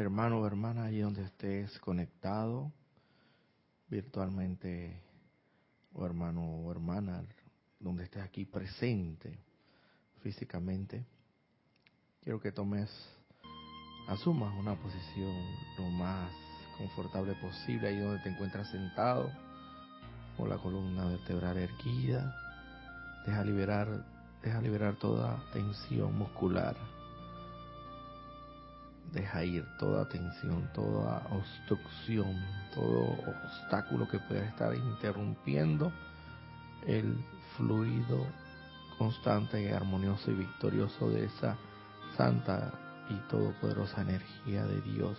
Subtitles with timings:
[0.00, 2.72] hermano o hermana, allí donde estés conectado
[3.88, 5.02] virtualmente,
[5.92, 7.22] o hermano o hermana,
[7.78, 9.38] donde estés aquí presente
[10.22, 11.04] físicamente,
[12.22, 12.90] quiero que tomes,
[14.08, 15.34] asumas una posición
[15.78, 16.30] lo más
[16.78, 19.30] confortable posible, ahí donde te encuentras sentado,
[20.36, 22.34] con la columna vertebral erguida,
[23.26, 24.06] deja liberar,
[24.42, 26.76] deja liberar toda tensión muscular
[29.12, 32.36] Deja ir toda tensión, toda obstrucción,
[32.74, 35.92] todo obstáculo que pueda estar interrumpiendo
[36.86, 37.16] el
[37.56, 38.24] fluido
[38.98, 41.56] constante y armonioso y victorioso de esa
[42.16, 42.72] santa
[43.08, 45.18] y todopoderosa energía de Dios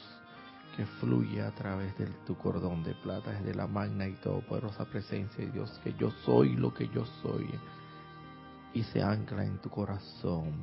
[0.76, 5.46] que fluye a través de tu cordón de plata, desde la magna y todopoderosa presencia
[5.46, 7.50] de Dios, que yo soy lo que yo soy,
[8.74, 10.54] y se ancla en tu corazón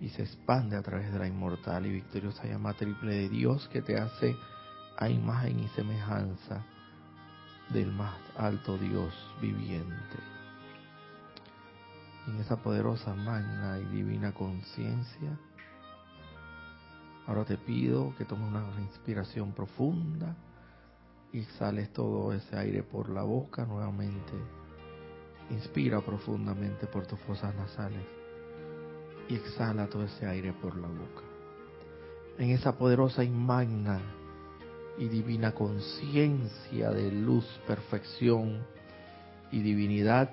[0.00, 3.82] y se expande a través de la inmortal y victoriosa llama triple de Dios que
[3.82, 4.36] te hace
[4.96, 6.64] a imagen y semejanza
[7.70, 10.18] del más alto Dios viviente.
[12.26, 15.38] En esa poderosa, magna y divina conciencia,
[17.26, 20.36] ahora te pido que tomes una inspiración profunda
[21.32, 24.32] y exhales todo ese aire por la boca nuevamente.
[25.50, 28.17] Inspira profundamente por tus fosas nasales
[29.28, 31.22] y exhala todo ese aire por la boca.
[32.38, 34.00] En esa poderosa y magna
[34.96, 38.64] y divina conciencia de luz, perfección
[39.50, 40.30] y divinidad,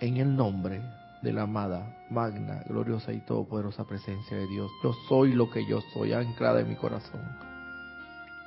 [0.00, 0.82] en el nombre
[1.22, 4.70] de la amada, magna, gloriosa y todopoderosa presencia de Dios.
[4.82, 7.20] Yo soy lo que yo soy, anclada en mi corazón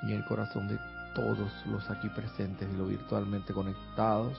[0.04, 0.80] y en el corazón de
[1.14, 4.38] todos los aquí presentes y los virtualmente conectados.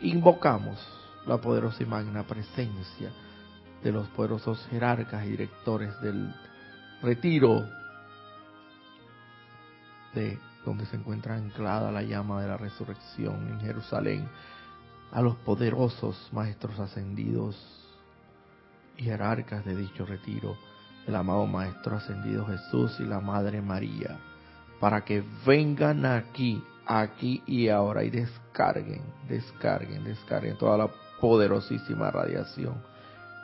[0.00, 0.78] Invocamos
[1.26, 3.10] la poderosa y magna presencia
[3.82, 6.34] de los poderosos jerarcas y directores del
[7.02, 7.64] retiro
[10.14, 14.28] de donde se encuentra anclada la llama de la resurrección en Jerusalén,
[15.12, 17.56] a los poderosos maestros ascendidos
[18.96, 20.56] y jerarcas de dicho retiro,
[21.06, 24.18] el amado Maestro ascendido Jesús y la Madre María,
[24.80, 30.90] para que vengan aquí, aquí y ahora y descarguen, descarguen, descarguen toda la
[31.20, 32.74] poderosísima radiación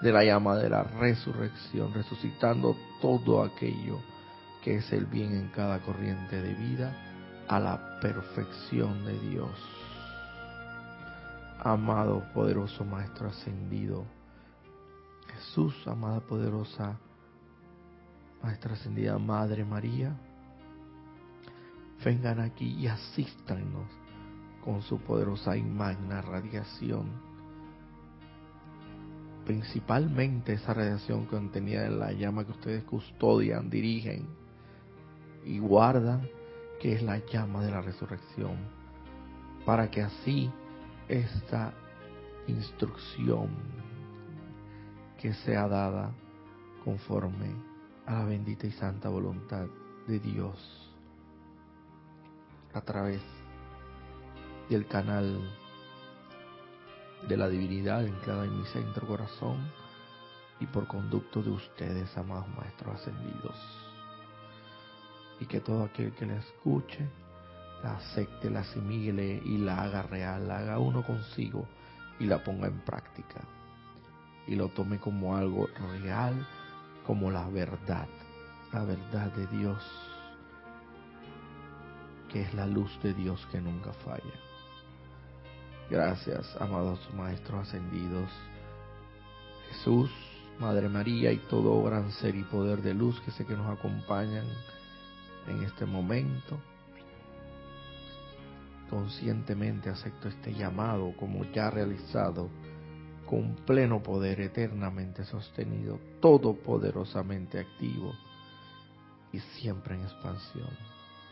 [0.03, 4.01] de la llama de la resurrección, resucitando todo aquello
[4.63, 6.93] que es el bien en cada corriente de vida
[7.49, 9.51] a la perfección de Dios.
[11.61, 14.05] Amado poderoso Maestro ascendido,
[15.35, 16.99] Jesús, amada poderosa
[18.43, 20.17] Maestra ascendida Madre María,
[22.05, 23.89] vengan aquí y asístanos
[24.65, 27.32] con su poderosa y magna radiación
[29.45, 34.27] principalmente esa radiación contenida en la llama que ustedes custodian, dirigen
[35.45, 36.29] y guardan,
[36.81, 38.57] que es la llama de la resurrección,
[39.65, 40.51] para que así
[41.09, 41.73] esta
[42.47, 43.49] instrucción
[45.21, 46.13] que sea dada
[46.85, 47.55] conforme
[48.07, 49.67] a la bendita y santa voluntad
[50.07, 50.93] de Dios
[52.75, 53.21] a través
[54.69, 55.39] del canal
[57.29, 59.59] de la divinidad entrada en mi centro corazón
[60.61, 63.57] y por conducto de ustedes, amados maestros ascendidos.
[65.41, 67.09] Y que todo aquel que la escuche,
[67.83, 71.67] la acepte, la asimile y la haga real, la haga uno consigo
[72.21, 73.41] y la ponga en práctica.
[74.47, 75.69] Y lo tome como algo
[76.01, 76.47] real,
[77.07, 78.07] como la verdad,
[78.73, 79.83] la verdad de Dios,
[82.31, 84.35] que es la luz de Dios que nunca falla.
[85.93, 88.31] Gracias, amados Maestros ascendidos.
[89.69, 90.11] Jesús,
[90.59, 94.47] Madre María y todo gran ser y poder de luz que sé que nos acompañan
[95.49, 96.59] en este momento.
[98.89, 102.49] Conscientemente acepto este llamado como ya realizado,
[103.27, 108.15] con pleno poder eternamente sostenido, todopoderosamente activo
[109.31, 110.71] y siempre en expansión,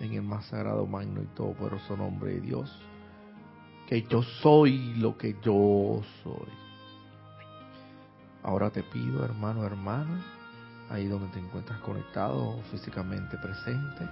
[0.00, 2.70] en el más sagrado, magno y todopoderoso nombre de Dios
[3.90, 6.48] que yo soy lo que yo soy.
[8.44, 10.24] Ahora te pido, hermano, hermana,
[10.90, 14.08] ahí donde te encuentras conectado físicamente presente,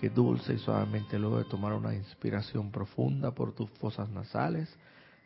[0.00, 4.72] que dulce y suavemente luego de tomar una inspiración profunda por tus fosas nasales,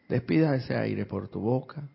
[0.09, 1.87] despida ese aire por tu boca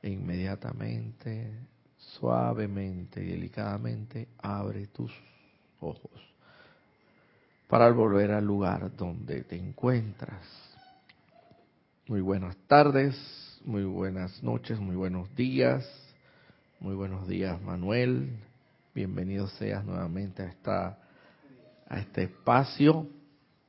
[0.00, 1.58] e inmediatamente,
[1.96, 5.10] suavemente y delicadamente abre tus
[5.80, 6.35] ojos
[7.68, 10.42] para volver al lugar donde te encuentras.
[12.06, 13.16] Muy buenas tardes,
[13.64, 15.84] muy buenas noches, muy buenos días,
[16.78, 18.28] Muy buenos días, Manuel.
[18.94, 20.98] Bienvenido seas nuevamente a esta
[21.88, 23.06] a este espacio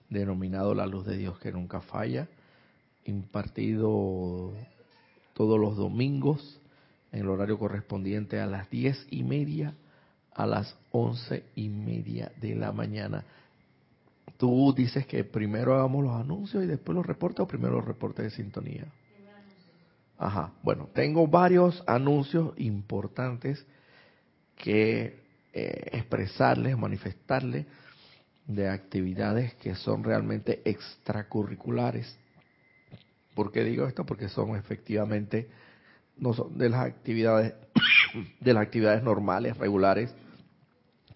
[0.09, 2.27] denominado la luz de Dios que nunca falla,
[3.05, 4.51] impartido
[5.33, 6.59] todos los domingos
[7.11, 9.73] en el horario correspondiente a las diez y media
[10.33, 13.23] a las once y media de la mañana.
[14.37, 18.25] Tú dices que primero hagamos los anuncios y después los reportes o primero los reportes
[18.25, 18.85] de sintonía.
[20.19, 23.65] Ajá, bueno, tengo varios anuncios importantes
[24.55, 25.19] que
[25.53, 27.65] eh, expresarles, manifestarles
[28.47, 32.17] de actividades que son realmente extracurriculares.
[33.35, 34.05] ¿Por qué digo esto?
[34.05, 35.49] Porque son efectivamente
[36.17, 37.53] no son de las actividades
[38.39, 40.13] de las actividades normales, regulares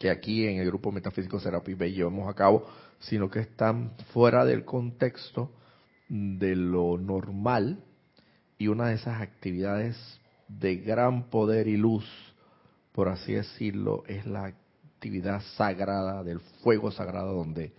[0.01, 2.65] que aquí en el grupo Metafísico Serapis Bay llevamos a cabo,
[3.01, 5.51] sino que están fuera del contexto
[6.09, 7.83] de lo normal
[8.57, 9.95] y una de esas actividades
[10.47, 12.03] de gran poder y luz,
[12.93, 17.71] por así decirlo, es la actividad sagrada del fuego sagrado donde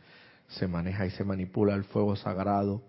[0.46, 2.84] se maneja y se manipula el fuego sagrado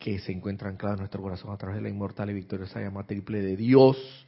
[0.00, 3.06] que se encuentra anclado en nuestro corazón a través de la inmortal y victoriosa llama
[3.06, 4.26] triple de Dios,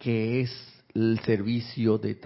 [0.00, 2.18] que es el servicio de,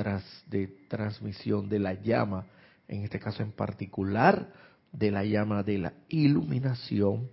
[0.47, 2.47] de transmisión de la llama,
[2.89, 4.53] en este caso en particular,
[4.93, 7.29] de la llama de la iluminación,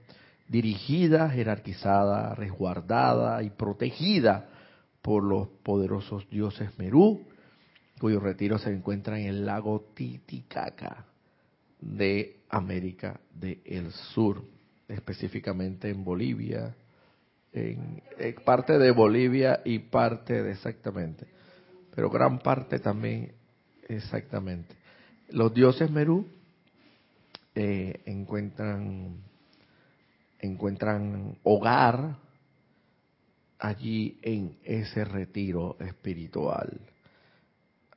[0.48, 4.50] dirigida, jerarquizada, resguardada y protegida
[5.02, 7.22] por los poderosos dioses Merú,
[8.00, 11.06] cuyo retiro se encuentra en el lago Titicaca
[11.80, 14.44] de América del Sur,
[14.88, 16.76] específicamente en Bolivia,
[17.54, 18.02] en,
[18.46, 21.28] parte de Bolivia y parte exactamente,
[21.96, 23.34] pero gran parte también
[23.88, 24.76] exactamente.
[25.30, 26.28] Los dioses Merú
[27.56, 29.18] eh, encuentran
[30.40, 32.18] encuentran hogar
[33.60, 36.82] allí en ese retiro espiritual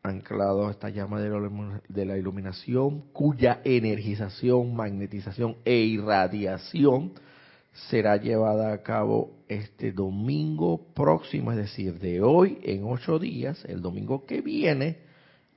[0.06, 7.12] anclado a esta llama de la iluminación, cuya energización, magnetización e irradiación
[7.88, 13.82] será llevada a cabo este domingo próximo, es decir, de hoy en ocho días, el
[13.82, 14.98] domingo que viene,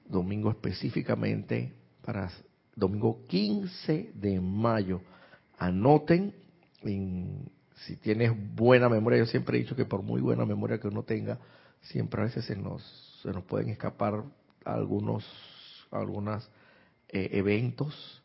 [0.07, 1.73] domingo específicamente
[2.05, 2.29] para
[2.75, 5.01] domingo 15 de mayo.
[5.57, 6.33] Anoten,
[6.81, 11.03] si tienes buena memoria, yo siempre he dicho que por muy buena memoria que uno
[11.03, 11.39] tenga,
[11.81, 12.83] siempre a veces se nos,
[13.23, 14.23] se nos pueden escapar
[14.65, 15.25] algunos
[15.91, 16.47] algunos
[17.07, 18.21] eh, eventos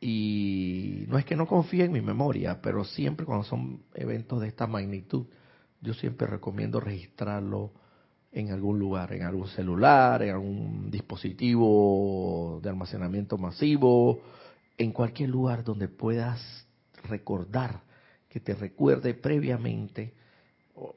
[0.00, 4.48] y no es que no confíe en mi memoria, pero siempre cuando son eventos de
[4.48, 5.26] esta magnitud,
[5.80, 7.72] yo siempre recomiendo registrarlo
[8.32, 14.20] en algún lugar, en algún celular, en algún dispositivo de almacenamiento masivo,
[14.76, 16.66] en cualquier lugar donde puedas
[17.04, 17.80] recordar,
[18.28, 20.12] que te recuerde previamente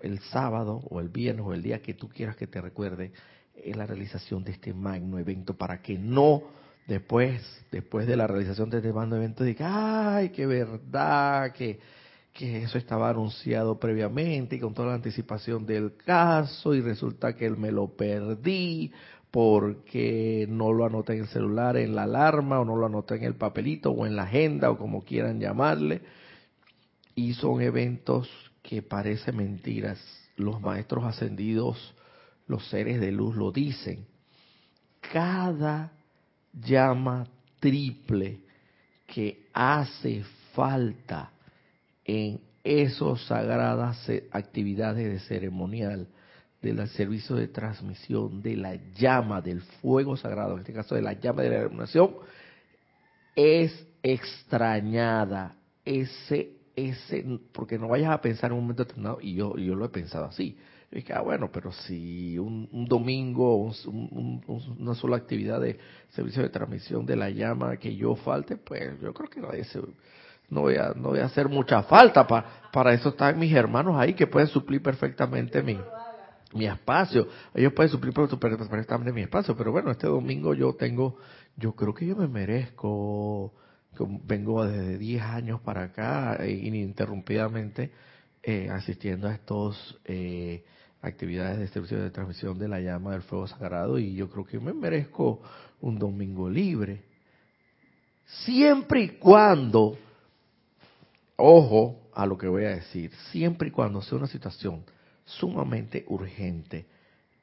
[0.01, 3.13] el sábado o el viernes o el día que tú quieras que te recuerde
[3.55, 6.43] es la realización de este magno evento para que no
[6.89, 7.41] después,
[7.71, 11.79] después de la realización de este magno evento, diga, ay, qué verdad, que,
[12.33, 17.45] que eso estaba anunciado previamente y con toda la anticipación del caso y resulta que
[17.45, 18.91] él me lo perdí
[19.29, 23.23] porque no lo anoté en el celular, en la alarma o no lo anoté en
[23.23, 26.01] el papelito o en la agenda o como quieran llamarle.
[27.13, 28.27] Y son eventos
[28.63, 29.99] que parecen mentiras.
[30.35, 31.93] Los maestros ascendidos
[32.47, 34.07] los seres de luz lo dicen.
[35.13, 35.91] Cada
[36.61, 37.27] llama
[37.59, 38.39] triple
[39.07, 40.23] que hace
[40.53, 41.31] falta
[42.05, 46.07] en esas sagradas actividades de ceremonial
[46.61, 51.13] del servicio de transmisión de la llama del fuego sagrado, en este caso de la
[51.13, 52.15] llama de la iluminación,
[53.35, 55.55] es extrañada.
[55.85, 59.85] Ese, ese, porque no vayas a pensar en un momento determinado, y yo, yo lo
[59.85, 60.57] he pensado así,
[60.91, 63.71] y dije, ah, bueno, pero si un, domingo,
[64.77, 65.77] una sola actividad de
[66.09, 69.49] servicio de transmisión de la llama que yo falte, pues yo creo que no,
[70.49, 72.25] no, voy, a, no voy a hacer mucha falta.
[72.25, 75.79] Para, para eso están mis hermanos ahí que pueden suplir perfectamente mi,
[76.53, 77.27] mi espacio.
[77.53, 79.55] Ellos pueden suplir perfectamente mi espacio.
[79.55, 81.17] Pero bueno, este domingo yo tengo,
[81.55, 83.53] yo creo que yo me merezco,
[84.23, 87.91] vengo desde 10 años para acá eh, ininterrumpidamente
[88.41, 90.63] eh, asistiendo a estos eh,
[91.01, 94.59] actividades de servicio de transmisión de la llama del fuego sagrado y yo creo que
[94.59, 95.41] me merezco
[95.81, 97.03] un domingo libre.
[98.43, 99.97] Siempre y cuando,
[101.35, 104.83] ojo a lo que voy a decir, siempre y cuando sea una situación
[105.25, 106.85] sumamente urgente,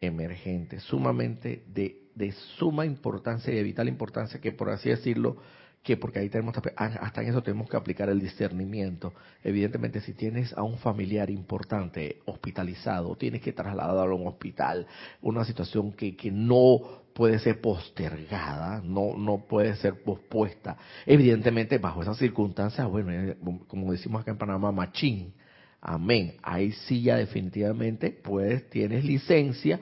[0.01, 5.39] emergente, sumamente de, de suma importancia y de vital importancia, que por así decirlo,
[5.87, 9.15] que porque ahí tenemos hasta en eso tenemos que aplicar el discernimiento.
[9.45, 14.85] Evidentemente, si tienes a un familiar importante hospitalizado, tienes que trasladarlo a un hospital,
[15.23, 16.81] una situación que, que no
[17.15, 20.77] puede ser postergada, no, no puede ser pospuesta.
[21.07, 23.37] Evidentemente, bajo esas circunstancias, bueno, eh,
[23.69, 25.35] como decimos acá en Panamá, machín,
[25.81, 26.35] amén.
[26.43, 29.79] Ahí sí ya definitivamente, pues tienes licencia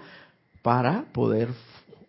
[0.61, 1.49] para poder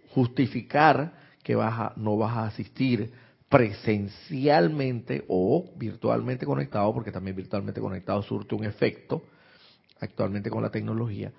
[0.10, 3.24] justificar que vas no vas a asistir
[3.56, 9.24] presencialmente o virtualmente conectado, porque también virtualmente conectado surte un efecto
[10.02, 11.32] actualmente con la tecnología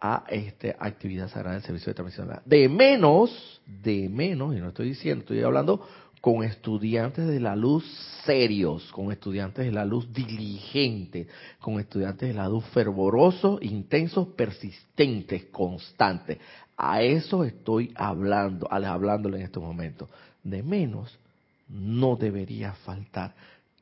[0.00, 2.30] a esta actividad sagrada del servicio de transmisión.
[2.44, 5.84] De menos, de menos, y no estoy diciendo, estoy hablando
[6.20, 7.84] con estudiantes de la luz
[8.24, 11.26] serios, con estudiantes de la luz diligentes,
[11.58, 16.38] con estudiantes de la luz fervorosos, intensos, persistentes, constantes.
[16.76, 20.08] A eso estoy hablando, hablándole en estos momentos.
[20.44, 21.18] De menos,
[21.68, 23.34] no debería faltar.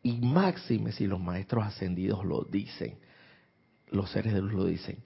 [0.03, 2.99] Y máxime si los maestros ascendidos lo dicen,
[3.91, 4.99] los seres de luz lo dicen.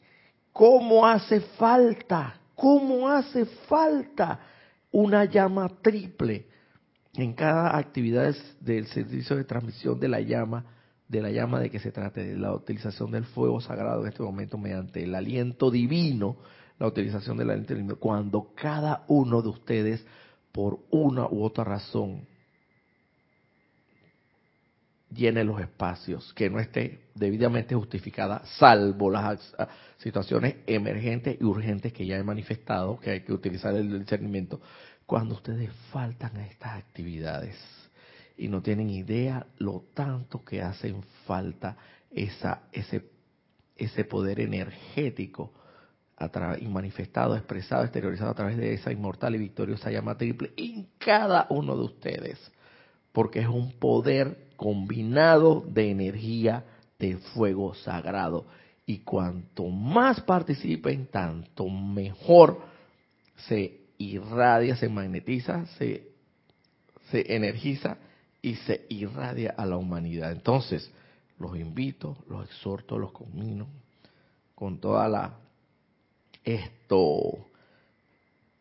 [0.53, 2.41] ¿Cómo hace falta?
[2.55, 4.41] ¿Cómo hace falta
[4.91, 6.47] una llama triple
[7.15, 10.65] en cada actividad del servicio de transmisión de la llama,
[11.09, 14.23] de la llama de que se trate, de la utilización del fuego sagrado en este
[14.23, 16.37] momento mediante el aliento divino,
[16.79, 20.07] la utilización del aliento divino, cuando cada uno de ustedes,
[20.53, 22.27] por una u otra razón,
[25.17, 29.55] llene los espacios, que no esté debidamente justificada, salvo las
[29.99, 34.61] situaciones emergentes y urgentes que ya he manifestado, que hay que utilizar el discernimiento,
[35.07, 37.57] cuando ustedes faltan a estas actividades
[38.37, 41.77] y no tienen idea lo tanto que hacen falta
[42.11, 43.05] esa, ese,
[43.77, 45.53] ese poder energético
[46.19, 50.89] a y manifestado, expresado, exteriorizado a través de esa inmortal y victoriosa llama triple en
[50.99, 52.53] cada uno de ustedes,
[53.13, 56.65] porque es un poder combinado de energía
[56.99, 58.47] de fuego sagrado.
[58.87, 62.61] Y cuanto más participen, tanto mejor
[63.49, 66.09] se irradia, se magnetiza, se,
[67.11, 67.99] se energiza
[68.43, 70.33] y se irradia a la humanidad.
[70.33, 70.91] Entonces,
[71.39, 73.67] los invito, los exhorto, los conmino
[74.55, 75.35] con toda la
[76.45, 77.49] esto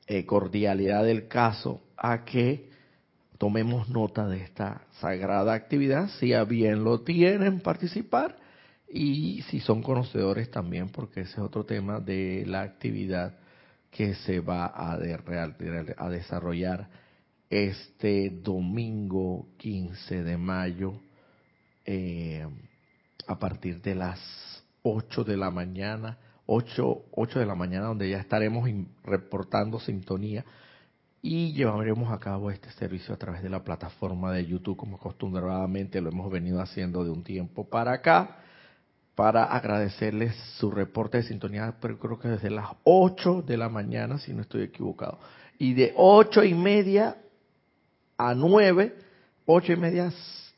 [0.07, 2.69] eh, cordialidad del caso a que
[3.37, 8.37] tomemos nota de esta sagrada actividad, si a bien lo tienen participar.
[8.87, 13.37] Y si son conocedores también, porque ese es otro tema de la actividad
[13.89, 14.97] que se va a,
[16.09, 16.89] desarrollar
[17.49, 20.99] este domingo 15 de mayo
[21.85, 22.45] eh,
[23.27, 24.19] a partir de las
[24.83, 28.69] 8 de la mañana, 8, 8 de la mañana donde ya estaremos
[29.03, 30.45] reportando sintonía
[31.25, 35.99] y llevaremos a cabo este servicio a través de la plataforma de YouTube como acostumbradamente
[35.99, 38.37] lo hemos venido haciendo de un tiempo para acá
[39.15, 44.19] para agradecerles su reporte de sintonía, pero creo que desde las 8 de la mañana,
[44.19, 45.17] si no estoy equivocado.
[45.57, 47.17] Y de ocho y media
[48.17, 48.93] a 9,
[49.47, 50.11] ocho y media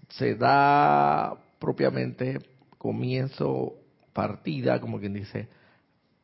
[0.10, 2.40] se da propiamente
[2.78, 3.76] comienzo,
[4.12, 5.48] partida, como quien dice,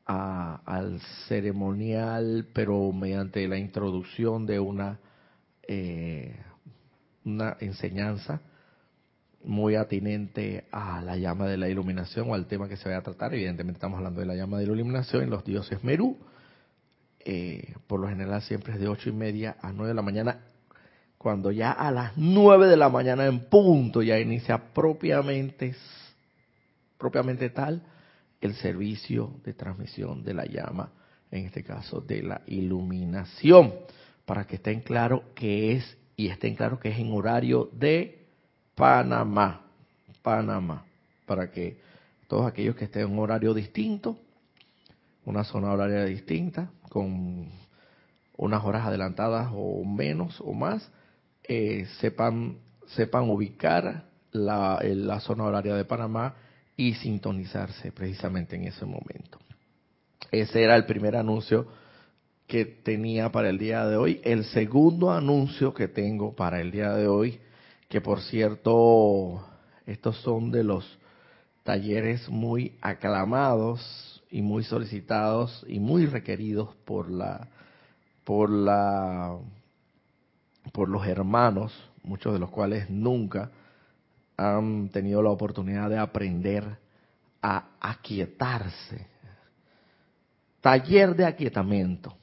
[0.06, 5.00] al ceremonial, pero mediante la introducción de una,
[5.68, 6.36] eh,
[7.24, 8.42] una enseñanza
[9.44, 13.04] muy atinente a la llama de la iluminación o al tema que se vaya a
[13.04, 13.34] tratar.
[13.34, 16.18] Evidentemente estamos hablando de la llama de la iluminación en los dioses Merú.
[17.26, 20.40] Eh, por lo general siempre es de ocho y media a nueve de la mañana.
[21.18, 25.74] Cuando ya a las nueve de la mañana en punto ya inicia propiamente,
[26.98, 27.82] propiamente tal
[28.48, 30.92] el servicio de transmisión de la llama,
[31.32, 33.74] en este caso de la iluminación,
[34.26, 38.28] para que estén claro que es y estén claro que es en horario de
[38.76, 39.62] Panamá,
[40.22, 40.86] Panamá,
[41.26, 41.78] para que
[42.28, 44.18] todos aquellos que estén en un horario distinto,
[45.26, 47.50] una zona horaria distinta, con
[48.38, 50.90] unas horas adelantadas o menos o más,
[51.44, 52.58] eh, sepan
[52.88, 56.36] sepan ubicar la, la zona horaria de Panamá
[56.76, 59.40] y sintonizarse precisamente en ese momento.
[60.32, 61.68] Ese era el primer anuncio
[62.48, 64.22] que tenía para el día de hoy.
[64.24, 67.40] El segundo anuncio que tengo para el día de hoy,
[67.90, 69.46] que por cierto,
[69.86, 70.86] estos son de los
[71.64, 77.48] talleres muy aclamados y muy solicitados y muy requeridos por la
[78.24, 79.38] por la
[80.72, 83.52] por los hermanos, muchos de los cuales nunca
[84.38, 86.78] han tenido la oportunidad de aprender
[87.42, 89.08] a aquietarse.
[90.62, 92.16] Taller de aquietamiento,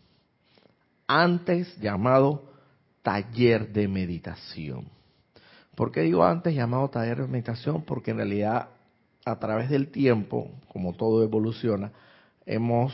[1.06, 2.50] antes llamado
[3.02, 4.88] taller de meditación.
[5.74, 7.82] ¿Por qué digo antes llamado taller de meditación?
[7.82, 8.68] Porque en realidad
[9.24, 11.92] a través del tiempo, como todo evoluciona,
[12.46, 12.92] hemos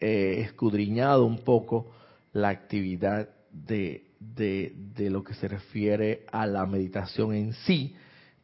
[0.00, 1.90] eh, escudriñado un poco
[2.32, 7.94] la actividad de, de, de lo que se refiere a la meditación en sí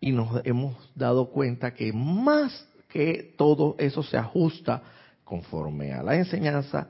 [0.00, 4.82] y nos hemos dado cuenta que más que todo eso se ajusta
[5.24, 6.88] conforme a la enseñanza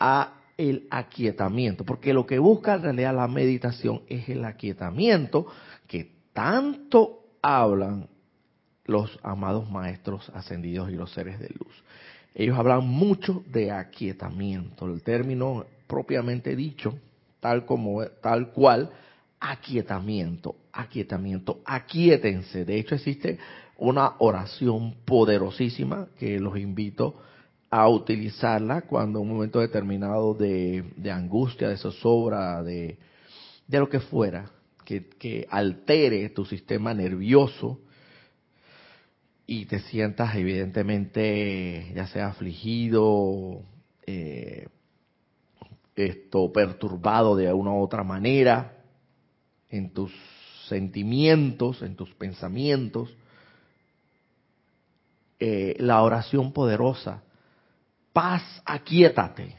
[0.00, 5.46] a el aquietamiento, porque lo que busca en realidad la meditación es el aquietamiento
[5.86, 8.08] que tanto hablan
[8.84, 11.84] los amados maestros ascendidos y los seres de luz.
[12.34, 16.98] Ellos hablan mucho de aquietamiento, el término propiamente dicho,
[17.40, 18.90] tal como tal cual
[19.40, 22.64] aquietamiento, aquietamiento, aquietense.
[22.64, 23.38] De hecho existe
[23.76, 27.14] una oración poderosísima que los invito
[27.70, 32.98] a utilizarla cuando un momento determinado de, angustia, de zozobra, de,
[33.66, 34.50] de lo que fuera,
[34.84, 37.78] que, altere tu sistema nervioso
[39.46, 43.62] y te sientas evidentemente ya sea afligido,
[44.06, 44.68] eh,
[46.06, 48.78] esto perturbado de una u otra manera
[49.70, 50.12] en tus
[50.68, 53.14] sentimientos, en tus pensamientos,
[55.40, 57.22] eh, la oración poderosa,
[58.12, 59.56] paz, aquietate,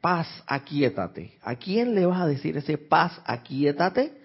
[0.00, 1.38] paz, aquietate.
[1.42, 4.18] ¿A quién le vas a decir ese paz, aquietate?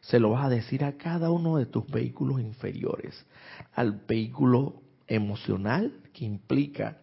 [0.00, 3.24] Se lo vas a decir a cada uno de tus vehículos inferiores,
[3.74, 6.98] al vehículo emocional que implica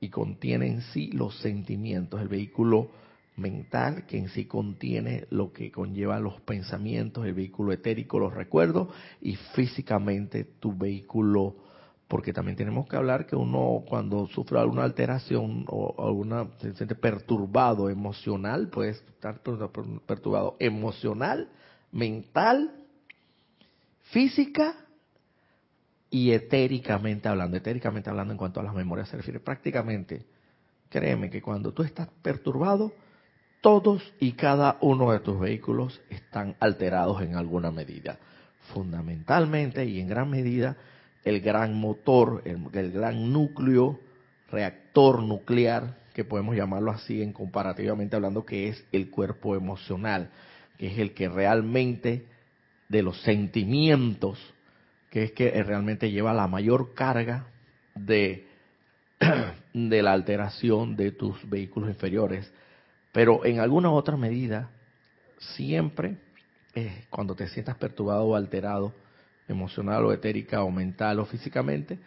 [0.00, 2.90] y contiene en sí los sentimientos, el vehículo
[3.36, 8.88] mental que en sí contiene lo que conlleva los pensamientos, el vehículo etérico, los recuerdos
[9.20, 11.56] y físicamente tu vehículo
[12.08, 16.94] porque también tenemos que hablar que uno cuando sufre alguna alteración o alguna se siente
[16.94, 19.40] perturbado emocional, puede estar
[20.06, 21.48] perturbado emocional,
[21.90, 22.72] mental,
[24.12, 24.76] física
[26.10, 27.56] y etéricamente hablando.
[27.56, 30.26] Etéricamente hablando en cuanto a las memorias se refiere prácticamente,
[30.90, 32.92] créeme que cuando tú estás perturbado,
[33.64, 38.18] todos y cada uno de tus vehículos están alterados en alguna medida.
[38.74, 40.76] Fundamentalmente y en gran medida
[41.24, 43.98] el gran motor, el, gran núcleo,
[44.50, 50.28] reactor nuclear, que podemos llamarlo así en comparativamente hablando, que es el cuerpo emocional,
[50.76, 52.26] que es el que realmente
[52.90, 54.38] de los sentimientos,
[55.08, 57.46] que es que realmente lleva la mayor carga
[57.94, 58.46] de,
[59.72, 62.52] de la alteración de tus vehículos inferiores
[63.14, 64.70] pero en alguna otra medida,
[65.38, 66.18] siempre
[66.74, 68.92] eh, cuando te sientas perturbado o alterado,
[69.46, 72.00] emocional o etérica o mental o físicamente,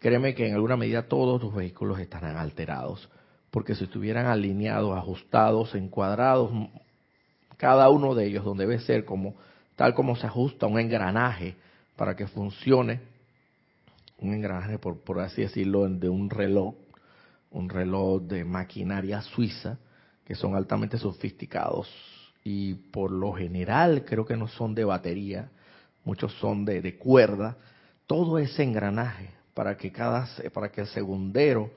[0.00, 3.06] créeme que en alguna medida todos tus vehículos estarán alterados.
[3.50, 6.50] Porque si estuvieran alineados, ajustados, encuadrados,
[7.58, 9.34] cada uno de ellos, donde debe ser como
[9.76, 11.54] tal como se ajusta un engranaje
[11.96, 13.02] para que funcione,
[14.20, 16.74] un engranaje, por, por así decirlo, de un reloj,
[17.50, 19.78] un reloj de maquinaria suiza,
[20.26, 21.88] que son altamente sofisticados
[22.42, 25.48] y por lo general creo que no son de batería,
[26.04, 27.56] muchos son de, cuerda,
[28.06, 31.70] todo ese engranaje para que cada para que el segundero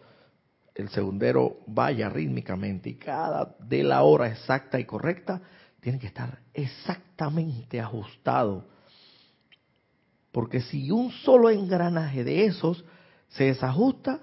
[0.75, 5.41] el segundero vaya rítmicamente y cada de la hora exacta y correcta
[5.79, 8.65] tiene que estar exactamente ajustado.
[10.31, 12.85] Porque si un solo engranaje de esos
[13.29, 14.21] se desajusta,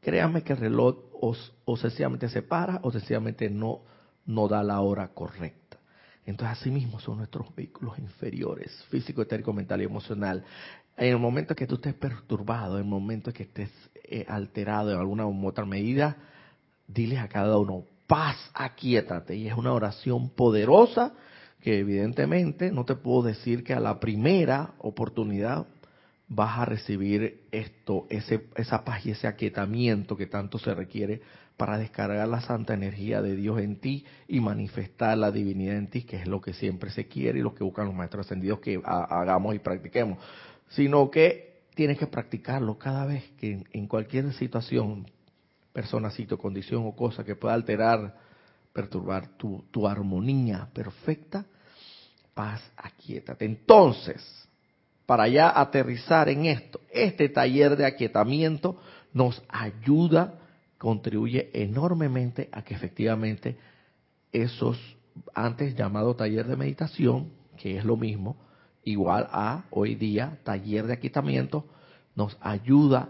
[0.00, 3.80] créanme que el reloj o, sencillamente se para o sencillamente no,
[4.26, 5.78] no da la hora correcta.
[6.24, 10.44] Entonces, así mismo son nuestros vehículos inferiores, físico, etérico, mental y emocional.
[10.96, 13.70] En el momento que tú estés perturbado, en el momento que estés
[14.04, 16.16] eh, alterado en alguna u otra medida,
[16.88, 19.36] diles a cada uno, paz, aquíétate.
[19.36, 21.12] Y es una oración poderosa
[21.60, 25.66] que evidentemente no te puedo decir que a la primera oportunidad
[26.28, 31.20] vas a recibir esto, ese, esa paz y ese aquietamiento que tanto se requiere
[31.56, 36.02] para descargar la santa energía de Dios en ti y manifestar la divinidad en ti,
[36.02, 38.80] que es lo que siempre se quiere y lo que buscan los maestros ascendidos que
[38.84, 40.18] hagamos y practiquemos,
[40.68, 45.06] sino que tienes que practicarlo cada vez que en cualquier situación,
[45.72, 48.16] persona, sitio, condición o cosa que pueda alterar,
[48.72, 51.46] perturbar tu, tu armonía perfecta,
[52.34, 53.46] paz, aquietate.
[53.46, 54.45] Entonces,
[55.06, 56.80] para ya aterrizar en esto.
[56.90, 58.78] Este taller de aquietamiento
[59.12, 60.34] nos ayuda,
[60.78, 63.56] contribuye enormemente a que efectivamente
[64.32, 64.78] esos
[65.32, 68.36] antes llamado taller de meditación, que es lo mismo,
[68.84, 71.64] igual a hoy día taller de aquietamiento,
[72.14, 73.08] nos ayuda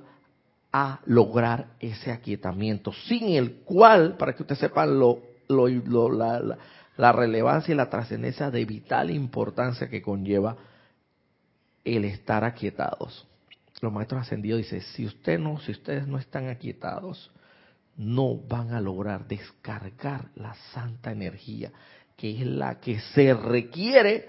[0.72, 5.22] a lograr ese aquietamiento, sin el cual, para que ustedes sepan lo,
[6.96, 10.56] la relevancia y la trascendencia de vital importancia que conlleva
[11.86, 13.26] el estar aquietados.
[13.80, 17.30] Los maestros ascendidos dicen, si usted no, si ustedes no están aquietados,
[17.96, 21.72] no van a lograr descargar la santa energía,
[22.16, 24.28] que es la que se requiere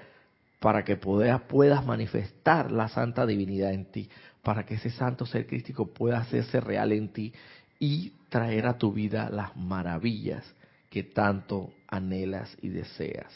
[0.59, 4.09] para que puedas, puedas manifestar la santa divinidad en ti,
[4.43, 7.33] para que ese santo ser crístico pueda hacerse real en ti
[7.79, 10.43] y traer a tu vida las maravillas
[10.89, 13.33] que tanto anhelas y deseas,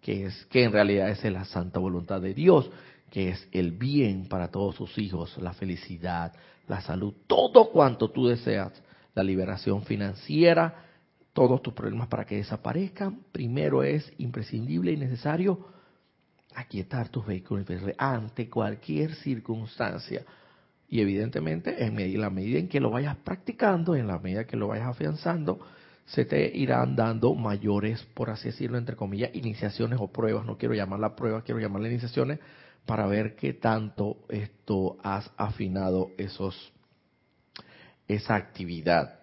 [0.00, 2.70] que es que en realidad es la santa voluntad de Dios,
[3.10, 6.32] que es el bien para todos sus hijos, la felicidad,
[6.66, 8.72] la salud, todo cuanto tú deseas,
[9.14, 10.84] la liberación financiera,
[11.32, 15.66] todos tus problemas para que desaparezcan, primero es imprescindible y necesario
[16.54, 17.66] aquietar tus vehículos
[17.96, 20.24] ante cualquier circunstancia.
[20.88, 24.68] Y evidentemente, en la medida en que lo vayas practicando, en la medida que lo
[24.68, 25.60] vayas afianzando,
[26.06, 30.46] se te irán dando mayores, por así decirlo, entre comillas, iniciaciones o pruebas.
[30.46, 32.40] No quiero llamarla pruebas, quiero llamarla iniciaciones
[32.88, 36.72] para ver qué tanto esto has afinado esos
[38.08, 39.20] esa actividad.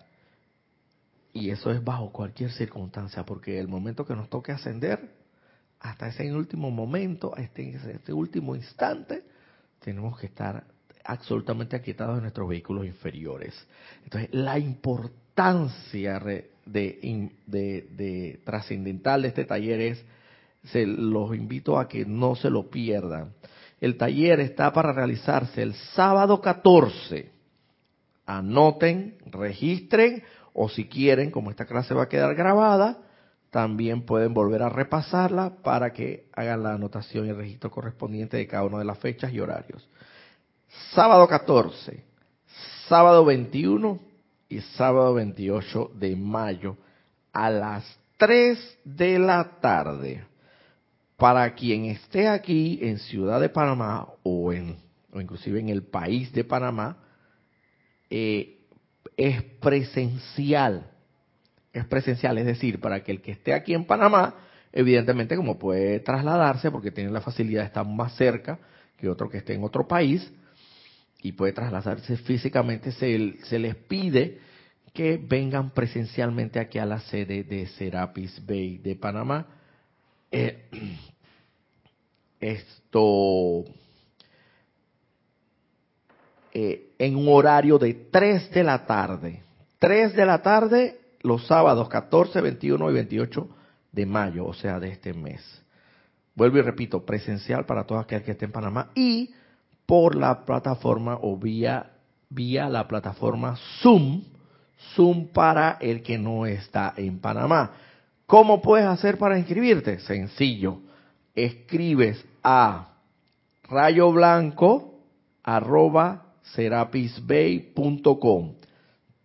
[1.34, 5.16] Y eso es bajo cualquier circunstancia, porque el momento que nos toque ascender,
[5.80, 9.24] hasta ese último momento, este, este último instante,
[9.80, 10.64] tenemos que estar
[11.04, 13.56] absolutamente aquietados en nuestros vehículos inferiores.
[14.04, 16.52] Entonces, la importancia de,
[17.48, 20.06] de, trascendental de este taller es,
[20.66, 23.34] se los invito a que no se lo pierdan.
[23.80, 27.32] El taller está para realizarse el sábado 14.
[28.26, 32.98] Anoten, registren, o si quieren, como esta clase va a quedar grabada,
[33.52, 38.48] también pueden volver a repasarla para que hagan la anotación y el registro correspondiente de
[38.48, 39.88] cada una de las fechas y horarios.
[40.94, 42.04] Sábado 14,
[42.88, 44.00] sábado 21
[44.50, 46.78] y sábado 28 de mayo
[47.32, 50.26] a las 3 de la tarde.
[51.18, 54.78] Para quien esté aquí en Ciudad de Panamá o en
[55.12, 56.98] o inclusive en el país de Panamá,
[58.10, 58.60] eh,
[59.16, 60.92] es presencial
[61.76, 64.36] es presencial, es decir, para que el que esté aquí en Panamá,
[64.72, 68.60] evidentemente como puede trasladarse porque tiene la facilidad de estar más cerca
[68.98, 70.32] que otro que esté en otro país
[71.22, 74.40] y puede trasladarse físicamente, se, se les pide
[74.94, 79.46] que vengan presencialmente aquí a la sede de Serapis Bay de Panamá.
[80.32, 80.70] Eh,
[82.40, 83.64] esto
[86.54, 89.42] eh, en un horario de 3 de la tarde.
[89.80, 93.50] 3 de la tarde los sábados 14, 21 y 28
[93.92, 95.42] de mayo, o sea, de este mes.
[96.36, 99.34] Vuelvo y repito, presencial para todos aquellos que estén en Panamá y
[99.86, 101.92] por la plataforma o vía,
[102.30, 104.24] vía la plataforma Zoom,
[104.96, 107.72] Zoom para el que no está en Panamá.
[108.26, 110.00] ¿Cómo puedes hacer para inscribirte?
[110.00, 110.80] Sencillo.
[111.36, 112.96] Escribes a
[113.64, 115.00] rayo blanco
[115.44, 118.56] arroba serapisbay.com.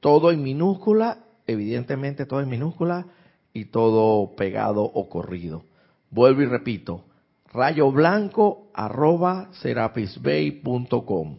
[0.01, 1.19] Todo en minúscula
[1.51, 3.07] evidentemente todo en minúscula
[3.53, 5.65] y todo pegado o corrido.
[6.11, 7.05] Vuelvo y repito,
[7.53, 11.39] rayo blanco arroba serapisbay.com.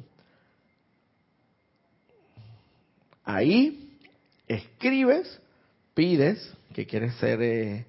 [3.23, 3.97] Ahí
[4.47, 5.41] escribes,
[5.93, 7.85] pides que quieres ser eh,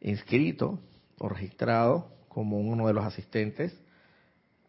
[0.00, 0.78] inscrito
[1.18, 3.74] o registrado como uno de los asistentes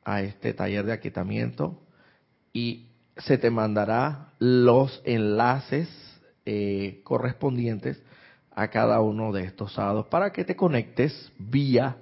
[0.04, 1.80] a este taller de aquietamiento
[2.54, 5.88] y se te mandará los enlaces
[6.46, 8.02] eh, correspondientes
[8.54, 11.98] a cada uno de estos sábados para que te conectes vía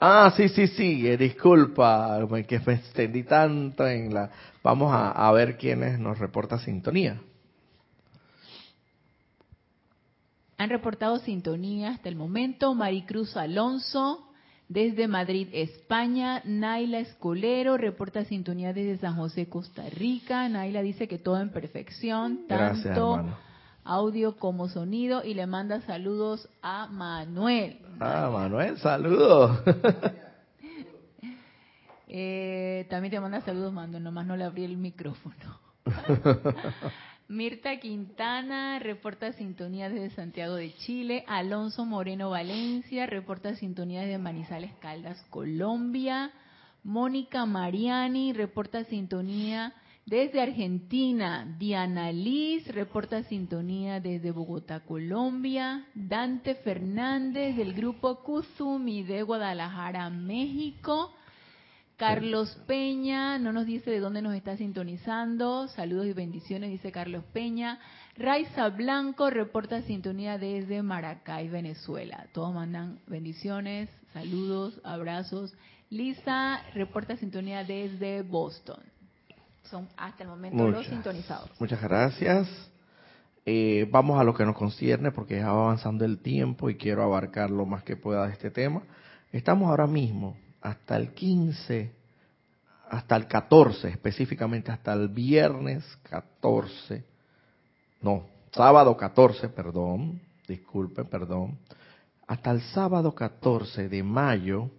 [0.00, 4.30] Ah, sí, sí, sí, eh, disculpa, que me extendí tanto en la...
[4.62, 7.20] Vamos a, a ver quiénes nos reporta sintonía.
[10.58, 14.33] Han reportado sintonía hasta el momento Maricruz Alonso
[14.68, 16.42] desde Madrid, España.
[16.44, 20.48] Naila Escolero reporta sintonía desde San José, Costa Rica.
[20.48, 23.24] Naila dice que todo en perfección, tanto
[23.84, 27.80] audio como sonido y le manda saludos a Manuel.
[28.00, 29.62] Ah, Manuel, saludos.
[32.08, 35.60] eh, también te manda saludos, Mando, nomás no le abrí el micrófono.
[37.28, 41.24] Mirta Quintana reporta sintonía desde Santiago de Chile.
[41.26, 46.30] Alonso Moreno Valencia reporta sintonía desde Manizales Caldas, Colombia.
[46.82, 49.72] Mónica Mariani reporta sintonía
[50.04, 51.56] desde Argentina.
[51.58, 55.86] Diana Liz reporta sintonía desde Bogotá, Colombia.
[55.94, 61.14] Dante Fernández del grupo Kuzumi de Guadalajara, México.
[62.06, 65.68] Carlos Peña, no nos dice de dónde nos está sintonizando.
[65.68, 67.78] Saludos y bendiciones, dice Carlos Peña.
[68.18, 72.26] Raiza Blanco reporta sintonía desde Maracay, Venezuela.
[72.34, 75.54] Todos mandan bendiciones, saludos, abrazos.
[75.88, 78.82] Lisa reporta sintonía desde Boston.
[79.62, 81.50] Son hasta el momento los sintonizados.
[81.58, 82.46] Muchas gracias.
[83.46, 87.02] Eh, vamos a lo que nos concierne porque ya va avanzando el tiempo y quiero
[87.02, 88.82] abarcar lo más que pueda de este tema.
[89.32, 91.92] Estamos ahora mismo hasta el 15,
[92.88, 97.04] hasta el 14, específicamente hasta el viernes 14,
[98.00, 101.58] no, sábado 14, perdón, disculpen, perdón,
[102.26, 104.70] hasta el sábado 14 de mayo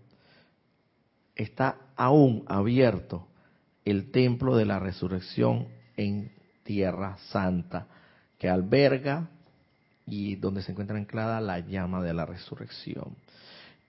[1.36, 3.28] está aún abierto
[3.86, 5.68] el templo de la resurrección
[5.98, 6.32] en
[6.64, 7.86] Tierra Santa,
[8.40, 9.30] que alberga
[10.08, 13.16] y donde se encuentra anclada la llama de la resurrección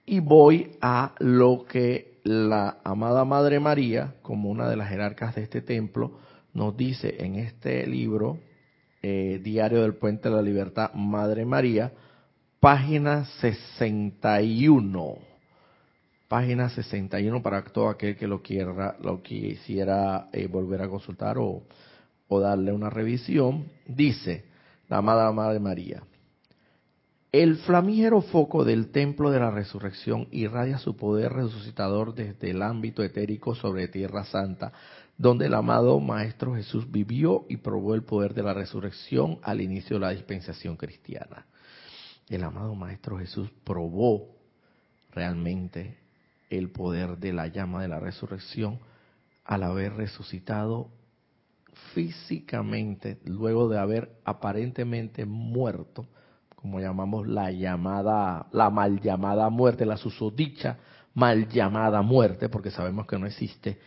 [0.07, 5.43] y voy a lo que la amada Madre María, como una de las jerarcas de
[5.43, 6.17] este templo,
[6.53, 8.39] nos dice en este libro,
[9.03, 11.91] eh, Diario del Puente de la Libertad, Madre María,
[12.61, 15.17] página 61.
[16.29, 21.63] Página 61 para todo aquel que lo quiera, lo quisiera eh, volver a consultar o,
[22.29, 23.65] o darle una revisión.
[23.85, 24.45] Dice
[24.87, 26.01] la amada Madre María.
[27.37, 33.03] El flamígero foco del templo de la resurrección irradia su poder resucitador desde el ámbito
[33.03, 34.73] etérico sobre Tierra Santa,
[35.19, 39.97] donde el amado Maestro Jesús vivió y probó el poder de la resurrección al inicio
[39.97, 41.45] de la dispensación cristiana.
[42.27, 44.35] El amado Maestro Jesús probó
[45.11, 45.99] realmente
[46.49, 48.79] el poder de la llama de la resurrección
[49.45, 50.89] al haber resucitado
[51.93, 56.07] físicamente, luego de haber aparentemente muerto
[56.61, 60.77] como llamamos la llamada, la mal llamada muerte, la susodicha
[61.13, 63.77] mal llamada muerte, porque sabemos que no existe,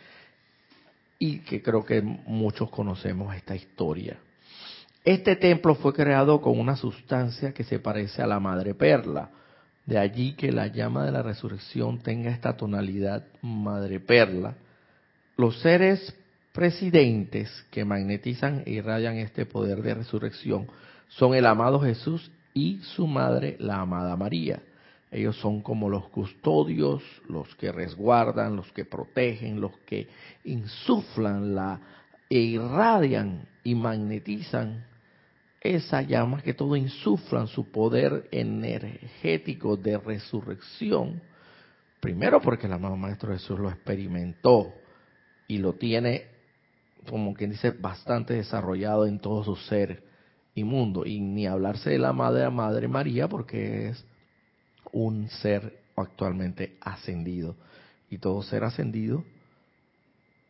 [1.18, 4.18] y que creo que muchos conocemos esta historia.
[5.04, 9.30] Este templo fue creado con una sustancia que se parece a la madre perla,
[9.86, 14.54] de allí que la llama de la resurrección tenga esta tonalidad madre perla.
[15.36, 16.14] Los seres
[16.52, 20.66] presidentes que magnetizan e irradian este poder de resurrección
[21.08, 24.62] son el amado Jesús y su madre, la amada María.
[25.10, 30.08] Ellos son como los custodios, los que resguardan, los que protegen, los que
[30.44, 31.80] insuflan la
[32.28, 34.84] e irradian y magnetizan
[35.60, 41.20] esa llama que todo insuflan su poder energético de resurrección.
[42.00, 44.72] Primero porque el amado Maestro Jesús lo experimentó
[45.48, 46.28] y lo tiene,
[47.08, 50.02] como quien dice, bastante desarrollado en todo su ser
[50.64, 54.04] mundo Y ni hablarse de la Madre, Madre María, porque es
[54.92, 57.56] un ser actualmente ascendido.
[58.10, 59.24] Y todo ser ascendido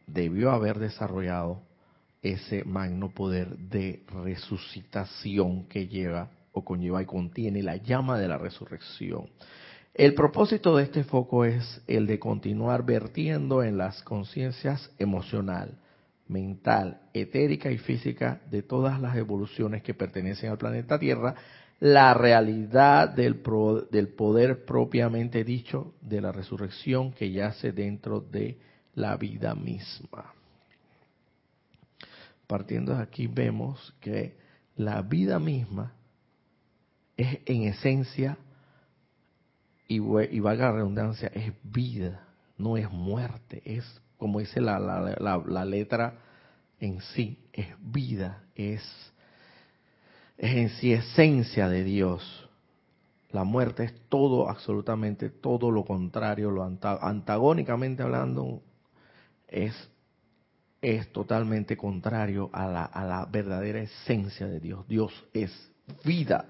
[0.07, 1.63] debió haber desarrollado
[2.23, 8.39] ese magno poder de resucitación que lleva o conlleva y contiene la llama de la
[8.39, 9.29] resurrección.
[9.95, 15.79] El propósito de este foco es el de continuar vertiendo en las conciencias emocional,
[16.31, 21.35] mental, etérica y física de todas las evoluciones que pertenecen al planeta Tierra,
[21.81, 28.59] la realidad del, poder propiamente dicho de la resurrección que yace dentro de
[28.95, 30.33] la vida misma.
[32.47, 34.37] Partiendo de aquí vemos que
[34.77, 35.95] la vida misma
[37.17, 38.39] es en esencia,
[39.89, 45.65] y, y valga la redundancia, es vida, no es muerte, es como dice la, la,
[45.65, 46.15] letra
[46.79, 48.83] en sí, es vida, es,
[50.37, 52.49] es en sí esencia de Dios.
[53.31, 58.61] La muerte es todo, absolutamente todo lo contrario, lo antagónicamente hablando,
[59.49, 59.75] es,
[60.83, 64.87] es totalmente contrario a la, a la verdadera esencia de Dios.
[64.87, 65.51] Dios es
[66.05, 66.47] vida.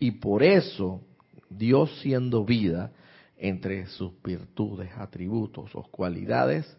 [0.00, 1.00] Y por eso,
[1.48, 2.90] Dios siendo vida,
[3.36, 6.76] entre sus virtudes, atributos o cualidades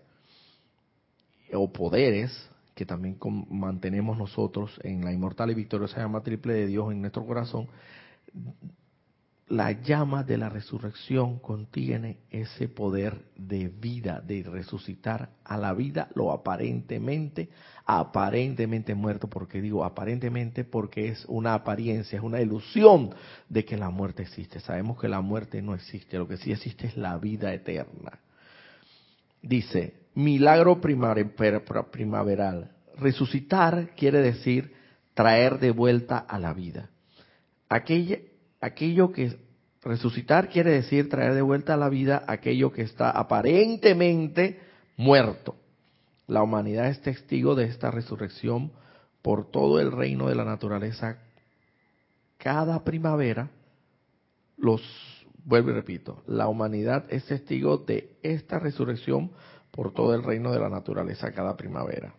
[1.53, 3.17] o poderes que también
[3.49, 7.69] mantenemos nosotros en la inmortal y victoriosa llama triple de Dios en nuestro corazón,
[9.47, 16.09] la llama de la resurrección contiene ese poder de vida, de resucitar a la vida
[16.15, 17.49] lo aparentemente,
[17.85, 23.13] aparentemente muerto, porque digo aparentemente porque es una apariencia, es una ilusión
[23.47, 24.59] de que la muerte existe.
[24.59, 28.19] Sabemos que la muerte no existe, lo que sí existe es la vida eterna.
[29.43, 32.71] Dice, milagro primaveral.
[32.97, 34.73] Resucitar quiere decir
[35.13, 36.89] traer de vuelta a la vida.
[37.69, 39.37] Aquello que
[39.83, 44.59] resucitar quiere decir traer de vuelta a la vida aquello que está aparentemente
[44.97, 45.55] muerto.
[46.27, 48.71] La humanidad es testigo de esta resurrección
[49.21, 51.19] por todo el reino de la naturaleza.
[52.37, 53.49] Cada primavera,
[54.57, 54.81] los,
[55.43, 59.31] vuelvo y repito, la humanidad es testigo de esta resurrección
[59.75, 62.15] por todo el reino de la naturaleza cada primavera.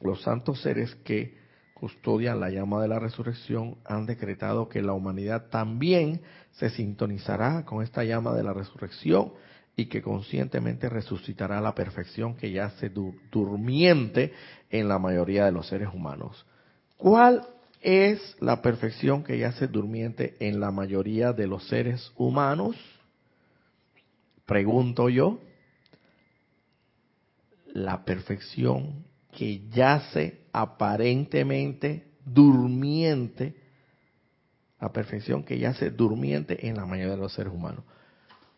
[0.00, 1.38] Los santos seres que
[1.74, 7.82] custodian la llama de la resurrección han decretado que la humanidad también se sintonizará con
[7.82, 9.32] esta llama de la resurrección
[9.76, 12.90] y que conscientemente resucitará la perfección que yace
[13.30, 14.32] durmiente
[14.70, 16.46] en la mayoría de los seres humanos.
[16.96, 17.46] ¿Cuál
[17.82, 22.74] es la perfección que yace durmiente en la mayoría de los seres humanos?
[24.46, 25.40] Pregunto yo.
[27.72, 33.54] La perfección que yace aparentemente durmiente,
[34.80, 37.84] la perfección que yace durmiente en la mayoría de los seres humanos.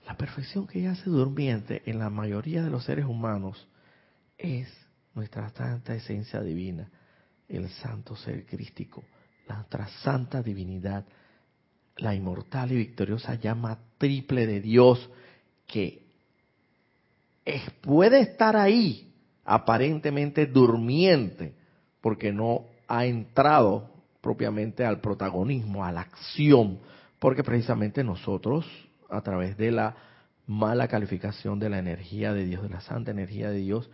[0.07, 3.69] La perfección que yace durmiente en la mayoría de los seres humanos
[4.39, 4.69] es
[5.15, 6.91] nuestra santa esencia divina,
[7.49, 9.05] el santo ser crístico,
[9.49, 11.05] nuestra santa divinidad,
[11.97, 15.11] la inmortal y victoriosa llama triple de Dios
[15.67, 16.02] que
[17.81, 19.13] puede estar ahí
[19.45, 21.55] aparentemente durmiente,
[22.01, 26.79] porque no ha entrado propiamente al protagonismo, a la acción,
[27.19, 28.67] porque precisamente nosotros,
[29.11, 29.97] a través de la
[30.47, 33.91] mala calificación de la energía de Dios, de la santa energía de Dios,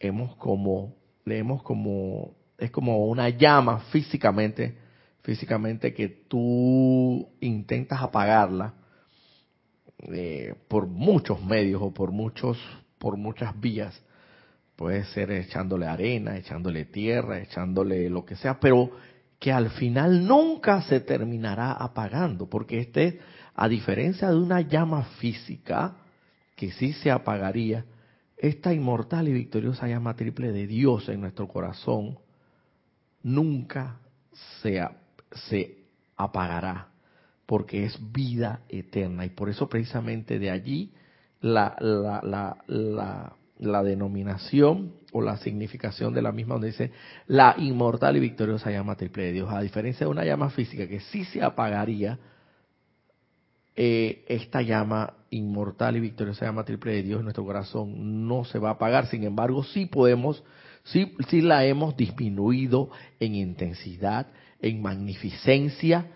[0.00, 4.76] hemos como, leemos como, es como una llama físicamente,
[5.22, 8.74] físicamente que tú intentas apagarla
[10.12, 12.58] eh, por muchos medios o por muchos,
[12.98, 14.00] por muchas vías,
[14.78, 18.92] Puede ser echándole arena, echándole tierra, echándole lo que sea, pero
[19.40, 23.18] que al final nunca se terminará apagando, porque este,
[23.56, 25.96] a diferencia de una llama física,
[26.54, 27.86] que sí se apagaría,
[28.36, 32.20] esta inmortal y victoriosa llama triple de Dios en nuestro corazón
[33.24, 33.98] nunca
[34.62, 34.80] se,
[35.48, 35.76] se
[36.16, 36.86] apagará,
[37.46, 39.24] porque es vida eterna.
[39.24, 40.92] Y por eso precisamente de allí
[41.40, 46.92] la, la, la la denominación o la significación de la misma, donde dice
[47.26, 49.52] la inmortal y victoriosa llama triple de Dios.
[49.52, 52.18] A diferencia de una llama física que sí se apagaría,
[53.74, 58.58] eh, esta llama inmortal y victoriosa llama triple de Dios en nuestro corazón no se
[58.58, 59.06] va a apagar.
[59.06, 60.42] Sin embargo, sí podemos,
[60.84, 64.26] sí, sí la hemos disminuido en intensidad,
[64.60, 66.06] en magnificencia,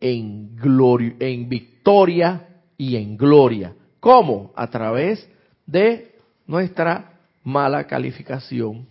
[0.00, 3.74] en, gloria, en victoria y en gloria.
[4.06, 4.52] ¿Cómo?
[4.54, 5.28] A través
[5.66, 6.14] de
[6.46, 8.86] nuestra mala calificación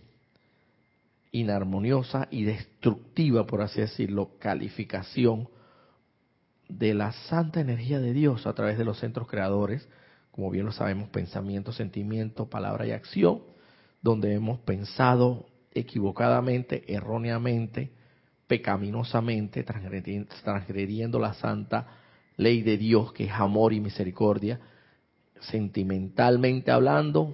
[1.31, 5.47] inarmoniosa y destructiva, por así decirlo, calificación
[6.67, 9.87] de la santa energía de Dios a través de los centros creadores,
[10.31, 13.39] como bien lo sabemos, pensamiento, sentimiento, palabra y acción,
[14.01, 17.89] donde hemos pensado equivocadamente, erróneamente,
[18.47, 21.87] pecaminosamente, transgrediendo la santa
[22.35, 24.59] ley de Dios que es amor y misericordia,
[25.39, 27.33] sentimentalmente hablando,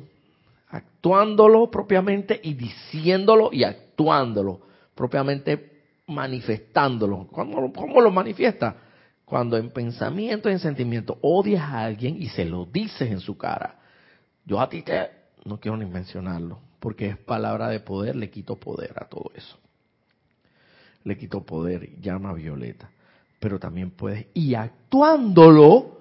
[0.69, 4.61] actuándolo propiamente y diciéndolo y actuándolo,
[4.95, 5.71] propiamente
[6.07, 7.27] manifestándolo.
[7.27, 8.75] ¿Cómo, lo manifiesta?
[9.25, 13.37] Cuando en pensamiento y en sentimiento odias a alguien y se lo dices en su
[13.37, 13.79] cara.
[14.45, 15.09] Yo a ti te,
[15.45, 19.57] no quiero ni mencionarlo, porque es palabra de poder, le quito poder a todo eso.
[21.03, 22.89] Le quito poder, llama violeta.
[23.39, 26.00] Pero también puedes, y actuándolo,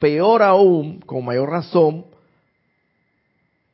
[0.00, 2.06] peor aún, con mayor razón,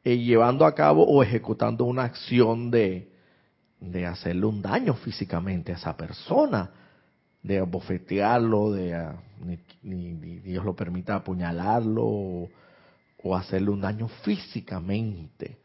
[0.05, 3.09] eh, llevando a cabo o ejecutando una acción de,
[3.81, 6.71] de hacerle un daño físicamente a esa persona,
[7.43, 9.17] de bofetearlo, de ah,
[9.83, 15.59] ni, Dios lo permita apuñalarlo o, hacerle un daño físicamente.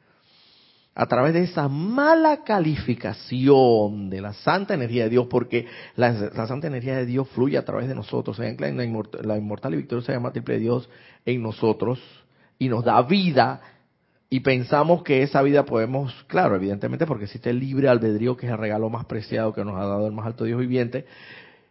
[0.93, 5.65] A través de esa mala calificación de la santa energía de Dios, porque
[5.95, 9.37] la, santa energía de Dios fluye a través de nosotros, se en la, inmortal, la
[9.37, 10.89] inmortal y victoriosa llama triple de Dios
[11.25, 11.99] en nosotros
[12.59, 13.61] y nos da vida.
[14.29, 18.51] Y pensamos que esa vida podemos, claro, evidentemente porque existe el libre albedrío, que es
[18.51, 21.05] el regalo más preciado que nos ha dado el más alto Dios viviente,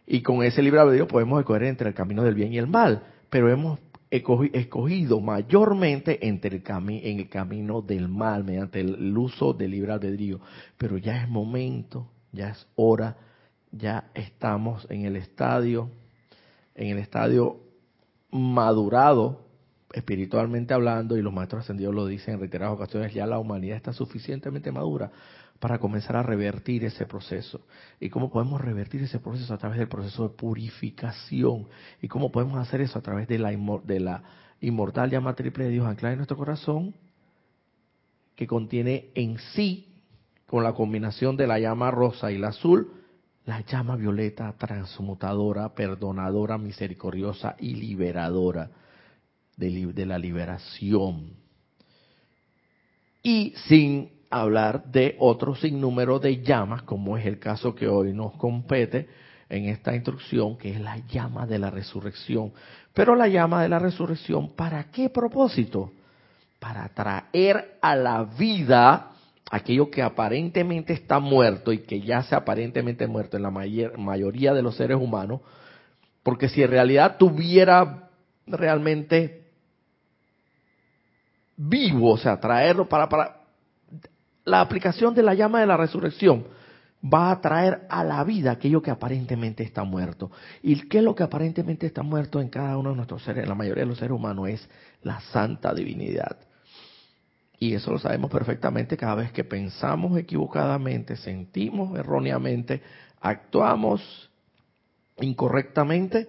[0.07, 3.03] y con ese libre albedrío podemos escoger entre el camino del bien y el mal,
[3.29, 3.79] pero hemos
[4.11, 10.39] escogido mayormente entre en el camino del mal mediante el, uso del libre albedrío.
[10.77, 13.15] Pero ya es momento, ya es hora,
[13.71, 15.89] ya estamos en el estadio,
[16.75, 17.57] en el estadio
[18.31, 19.45] madurado
[19.93, 23.91] espiritualmente hablando, y los maestros ascendidos lo dicen en reiteradas ocasiones, ya la humanidad está
[23.91, 25.11] suficientemente madura
[25.61, 27.61] para comenzar a revertir ese proceso.
[27.99, 29.53] ¿Y cómo podemos revertir ese proceso?
[29.53, 31.67] A través del proceso de purificación.
[32.01, 32.97] ¿Y cómo podemos hacer eso?
[32.97, 33.53] A través de la,
[34.59, 36.95] inmortal llama triple de Dios anclada en nuestro corazón,
[38.35, 39.87] que contiene en sí,
[40.47, 42.91] con la combinación de la llama rosa y la azul,
[43.45, 48.71] la llama violeta transmutadora, perdonadora, misericordiosa y liberadora
[49.57, 51.33] de, la liberación.
[53.21, 58.33] Y sin hablar de otro sinnúmero de llamas, como es el caso que hoy nos
[58.33, 59.07] compete
[59.49, 62.53] en esta instrucción, que es la llama de la resurrección.
[62.93, 65.91] Pero la llama de la resurrección, ¿para qué propósito?
[66.59, 69.11] Para traer a la vida
[69.51, 74.61] aquello que aparentemente está muerto y que ya se aparentemente muerto en la mayoría de
[74.61, 75.41] los seres humanos,
[76.23, 78.09] porque si en realidad tuviera
[78.47, 79.41] realmente
[81.57, 83.40] vivo, o sea, traerlo para, para...
[84.45, 86.45] La aplicación de la llama de la resurrección
[87.03, 90.31] va a traer a la vida aquello que aparentemente está muerto.
[90.61, 93.49] ¿Y qué es lo que aparentemente está muerto en cada uno de nuestros seres, en
[93.49, 94.49] la mayoría de los seres humanos?
[94.49, 94.69] Es
[95.03, 96.37] la santa divinidad.
[97.59, 102.81] Y eso lo sabemos perfectamente cada vez que pensamos equivocadamente, sentimos erróneamente,
[103.19, 104.29] actuamos
[105.19, 106.27] incorrectamente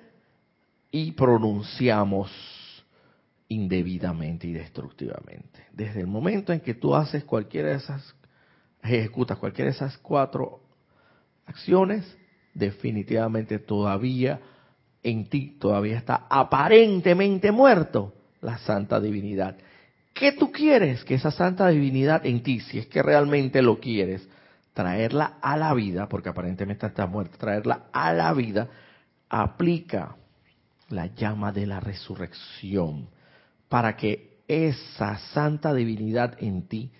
[0.91, 2.31] y pronunciamos
[3.53, 5.67] indebidamente y destructivamente.
[5.73, 8.15] Desde el momento en que tú haces cualquiera de esas,
[8.83, 10.61] ejecutas cualquiera de esas cuatro
[11.47, 12.05] acciones,
[12.55, 14.41] definitivamente todavía
[15.03, 19.57] en ti todavía está aparentemente muerto la santa divinidad.
[20.15, 21.05] ¿Qué tú quieres?
[21.05, 24.29] Que esa santa divinidad en ti, si es que realmente lo quieres,
[24.73, 28.69] traerla a la vida, porque aparentemente está muerta, traerla a la vida,
[29.29, 30.17] aplica
[30.89, 33.09] la llama de la resurrección
[33.73, 36.93] para que esa santa divinidad en ti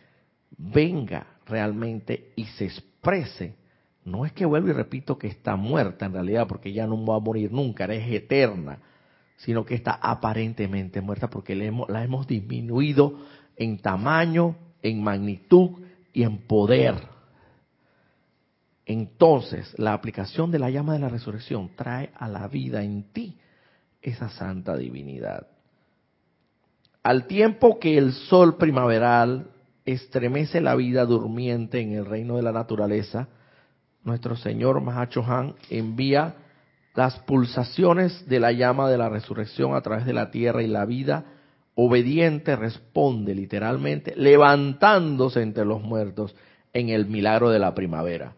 [0.57, 3.57] venga realmente y se exprese.
[4.07, 7.17] No es que vuelvo y repito que está muerta en realidad, porque ya no va
[7.17, 8.79] a morir nunca, es eterna,
[9.37, 13.19] sino que está aparentemente muerta porque la hemos disminuido
[13.55, 15.73] en tamaño, en magnitud
[16.15, 16.95] y en poder.
[18.87, 23.37] Entonces, la aplicación de la llama de la resurrección trae a la vida en ti
[24.01, 25.52] esa santa divinidad.
[27.03, 29.51] Al tiempo que el sol primaveral
[29.85, 33.29] estremece la vida durmiente en el reino de la naturaleza,
[34.05, 36.37] nuestro Señor Mahachohan envía
[36.95, 40.85] las pulsaciones de la llama de la resurrección a través de la tierra y la
[40.85, 41.25] vida
[41.75, 46.37] obediente responde literalmente levantándose entre los muertos
[46.73, 48.35] en el milagro de la primavera.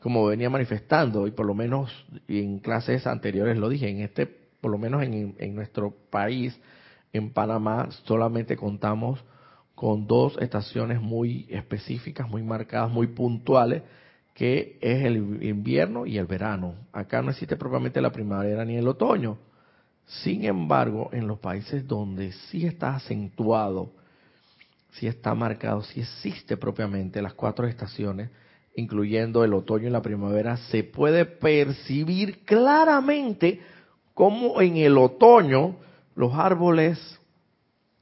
[0.00, 1.92] Como venía manifestando, y por lo menos
[2.28, 6.58] en clases anteriores lo dije, en este, por lo menos en, en nuestro país,
[7.12, 9.22] en Panamá solamente contamos
[9.74, 13.82] con dos estaciones muy específicas, muy marcadas, muy puntuales,
[14.34, 16.74] que es el invierno y el verano.
[16.92, 19.38] Acá no existe propiamente la primavera ni el otoño.
[20.06, 23.92] Sin embargo, en los países donde sí está acentuado,
[24.92, 28.30] sí está marcado, sí existe propiamente las cuatro estaciones,
[28.74, 33.60] incluyendo el otoño y la primavera, se puede percibir claramente
[34.14, 35.76] cómo en el otoño
[36.18, 36.98] los árboles,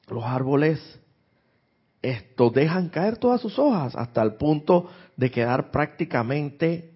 [0.09, 0.81] los árboles,
[2.01, 4.89] esto dejan caer todas sus hojas hasta el punto
[5.19, 6.95] de quedar prácticamente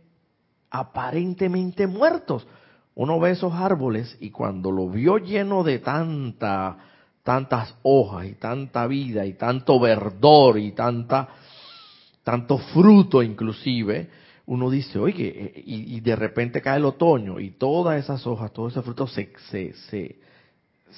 [0.71, 2.47] aparentemente muertos.
[2.95, 6.79] Uno ve esos árboles y cuando lo vio lleno de tanta,
[7.23, 11.29] tantas hojas y tanta vida y tanto verdor y tanta,
[12.25, 14.09] tanto fruto inclusive,
[14.47, 18.68] uno dice, oye, eh, y, de repente cae el otoño y todas esas hojas, todo
[18.68, 19.35] ese fruto se,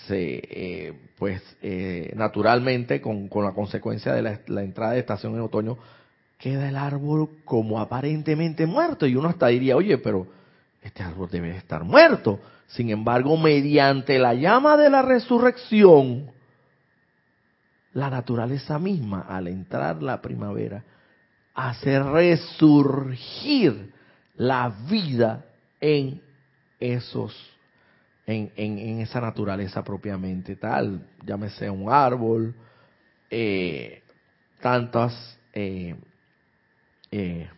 [0.07, 5.78] se eh, pues eh, naturalmente con, la consecuencia de la, entrada de estación en otoño
[6.38, 10.26] queda el árbol como aparentemente muerto y uno hasta diría oye pero
[10.82, 12.40] este árbol debe estar muerto.
[12.66, 16.30] Sin embargo, mediante la llama de la resurrección,
[17.93, 20.82] la naturaleza misma, al entrar la primavera,
[21.55, 23.93] hace resurgir
[24.36, 25.45] la vida
[25.80, 26.20] en
[26.80, 27.36] esos,
[28.27, 32.55] en, en, esa naturaleza propiamente tal, llámese un árbol,
[33.31, 34.03] eh,
[34.61, 35.97] tantas eh,
[37.11, 37.49] eh,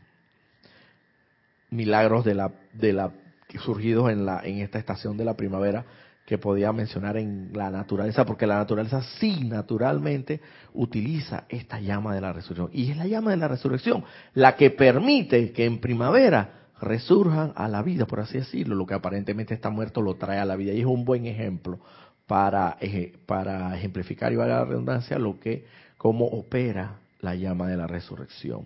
[1.71, 3.13] milagros de la, de la
[3.59, 5.85] surgidos en la en esta estación de la primavera
[6.27, 10.41] que podía mencionar en la naturaleza, porque la naturaleza sí naturalmente
[10.73, 12.71] utiliza esta llama de la resurrección.
[12.73, 17.69] Y es la llama de la resurrección la que permite que en primavera resurjan a
[17.69, 18.75] la vida, por así decirlo.
[18.75, 20.73] Lo que aparentemente está muerto lo trae a la vida.
[20.73, 21.79] Y es un buen ejemplo
[22.27, 22.79] para,
[23.27, 25.67] para ejemplificar y valga la redundancia lo que,
[25.97, 28.65] cómo opera la llama de la resurrección.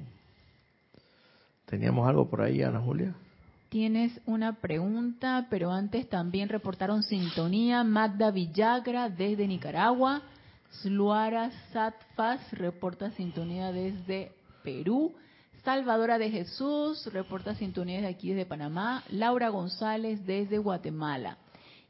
[1.67, 3.15] ¿Teníamos algo por ahí, Ana Julia?
[3.69, 10.23] Tienes una pregunta, pero antes también reportaron sintonía Magda Villagra desde Nicaragua.
[10.83, 14.33] Sluara Satfas reporta sintonía desde
[14.63, 15.15] Perú.
[15.69, 19.05] Salvadora de Jesús reporta sintonía desde aquí desde Panamá.
[19.11, 21.37] Laura González desde Guatemala.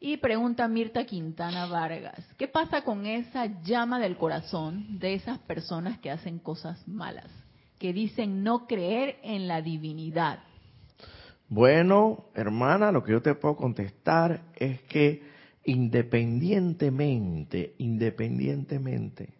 [0.00, 6.00] Y pregunta Mirta Quintana Vargas, ¿qué pasa con esa llama del corazón de esas personas
[6.00, 7.30] que hacen cosas malas,
[7.78, 10.40] que dicen no creer en la divinidad?
[11.48, 15.22] Bueno, hermana, lo que yo te puedo contestar es que
[15.62, 19.37] independientemente, independientemente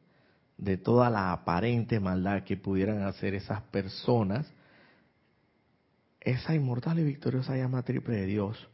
[0.59, 4.53] de toda la aparente maldad que pudieran hacer esas personas,
[6.21, 8.69] esa inmortal y victoriosa llama triple de Dios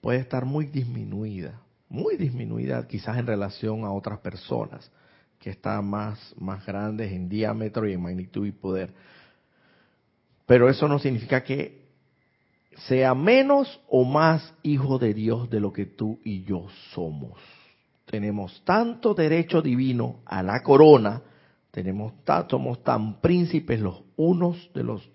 [0.00, 4.90] puede estar muy disminuida, muy disminuida quizás en relación a otras personas
[5.40, 8.94] que están más, más grandes en diámetro y en magnitud y poder.
[10.46, 11.80] Pero eso no significa que
[12.88, 17.38] sea menos o más hijo de Dios de lo que tú y yo somos.
[18.10, 21.22] Tenemos tanto derecho divino a la corona,
[21.70, 22.12] tenemos
[22.48, 25.08] somos tan príncipes los unos de los,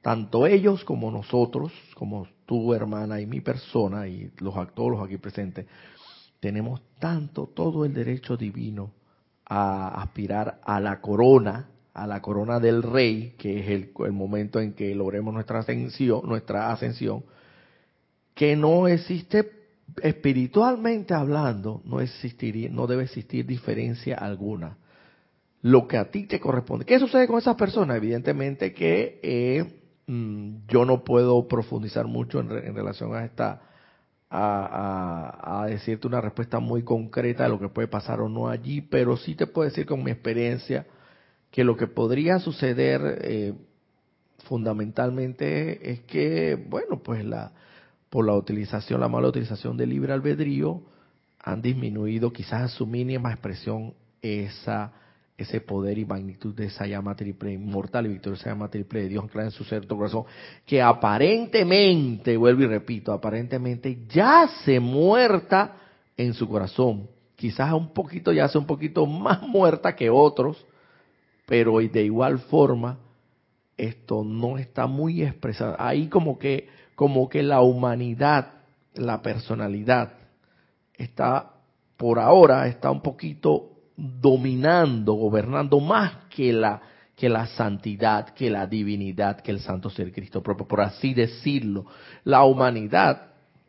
[0.00, 5.66] tanto ellos como nosotros, como tu hermana y mi persona y los actores aquí presentes,
[6.40, 8.92] tenemos tanto todo el derecho divino
[9.44, 14.72] a aspirar a la corona a la corona del rey, que es el, momento en
[14.72, 17.22] que logremos nuestra ascensión, nuestra ascensión,
[18.34, 19.63] que no existe
[20.02, 24.76] espiritualmente hablando, no existiría, no debe existir diferencia alguna.
[25.62, 26.84] Lo que a ti te corresponde.
[26.84, 27.96] ¿Qué sucede con esas personas?
[27.96, 33.62] Evidentemente que eh, mm, yo no puedo profundizar mucho en, relación a esta,
[34.28, 38.82] a, a, decirte una respuesta muy concreta de lo que puede pasar o no allí,
[38.82, 40.86] pero sí te puedo decir con mi experiencia
[41.50, 43.54] que lo que podría suceder eh,
[44.48, 47.52] fundamentalmente es que, bueno, pues la
[48.14, 50.82] por la utilización, la mala utilización del libre albedrío,
[51.40, 53.92] han disminuido quizás a su mínima expresión
[54.22, 54.92] esa
[55.36, 59.24] ese poder y magnitud de esa llama triple inmortal y victoriosa llama triple de Dios
[59.24, 60.26] anclada en su cierto corazón,
[60.64, 65.74] que aparentemente, vuelvo y repito, aparentemente yace muerta
[66.16, 67.08] en su corazón.
[67.34, 70.64] Quizás un poquito, yace un poquito más muerta que otros,
[71.46, 72.96] pero de igual forma
[73.76, 75.74] esto no está muy expresado.
[75.80, 78.52] Ahí como que, como que la humanidad,
[78.94, 80.12] la personalidad,
[80.94, 81.52] está
[81.96, 86.80] por ahora, está un poquito dominando, gobernando más que la,
[87.16, 91.86] que la santidad, que la divinidad, que el santo ser Cristo propio, por así decirlo.
[92.24, 93.28] La humanidad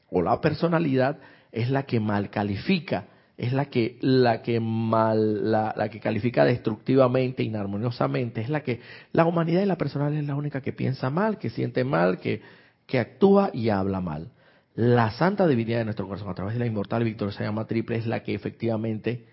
[0.09, 1.17] o la personalidad
[1.51, 3.05] es la que mal califica
[3.37, 8.79] es la que la que mal la, que califica destructivamente inarmoniosamente es la que
[9.11, 12.41] la humanidad y la personalidad es la única que piensa mal que siente mal que
[12.85, 14.31] que actúa y habla mal
[14.75, 17.95] la santa divinidad de nuestro corazón a través de la inmortal y victoriosa llama triple
[17.97, 19.25] es la que efectivamente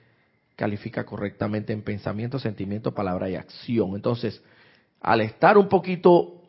[0.56, 4.42] califica correctamente en pensamiento sentimiento palabra y acción entonces
[5.00, 6.42] al estar un poquito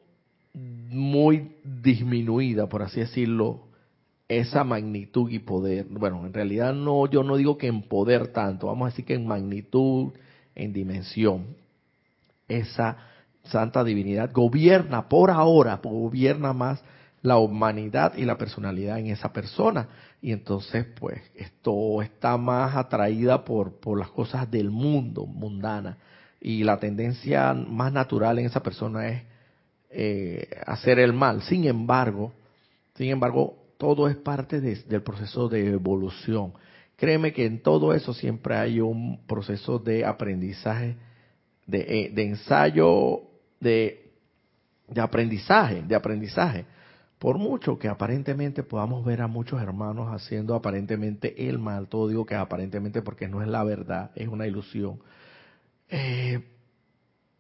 [0.54, 3.74] muy disminuida por así decirlo
[4.28, 5.86] esa magnitud y poder.
[5.90, 9.16] Bueno, en realidad no, yo no digo que en poder tanto, vamos a decir que
[9.16, 10.14] en magnitud,
[10.56, 11.56] en dimensión.
[12.48, 12.98] Esa
[13.44, 16.84] santa divinidad gobierna por ahora, gobierna más
[17.24, 19.88] la humanidad y la personalidad en esa persona.
[20.22, 25.98] Y entonces, pues, esto está más atraída por, por las cosas del mundo, mundana.
[26.40, 29.24] Y la tendencia más natural en esa persona es
[29.90, 31.42] eh, hacer el mal.
[31.44, 32.34] Sin embargo,
[32.96, 36.54] sin embargo, todo es parte del proceso de evolución.
[36.96, 40.96] Créeme que en todo eso siempre hay un proceso de aprendizaje,
[41.66, 43.22] de, eh, ensayo,
[43.60, 44.12] de,
[44.96, 46.66] aprendizaje, de aprendizaje.
[47.24, 52.26] Por mucho que aparentemente podamos ver a muchos hermanos haciendo aparentemente el mal, todo digo
[52.26, 55.00] que aparentemente porque no es la verdad, es una ilusión.
[55.88, 56.44] Eh,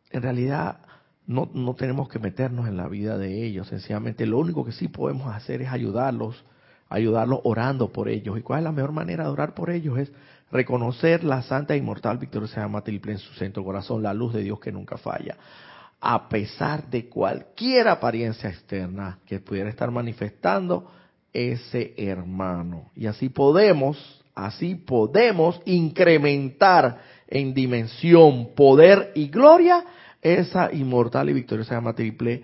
[0.10, 0.78] en realidad
[1.28, 4.88] no, no tenemos que meternos en la vida de ellos, sencillamente lo único que sí
[4.88, 6.46] podemos hacer es ayudarlos,
[6.88, 8.40] ayudarlos orando por ellos.
[8.40, 10.00] ¿Y cuál es la mejor manera de orar por ellos?
[10.00, 10.14] Es
[10.50, 14.44] reconocer la santa e inmortal victoriosa llama triple en su centro corazón, la luz de
[14.44, 15.36] Dios que nunca falla
[16.06, 20.92] a pesar de cualquier apariencia externa que pudiera estar manifestando
[21.32, 22.92] ese hermano.
[22.94, 29.86] Y así podemos, así podemos incrementar en dimensión, poder y gloria
[30.22, 32.44] esa inmortal y victoriosa llama triple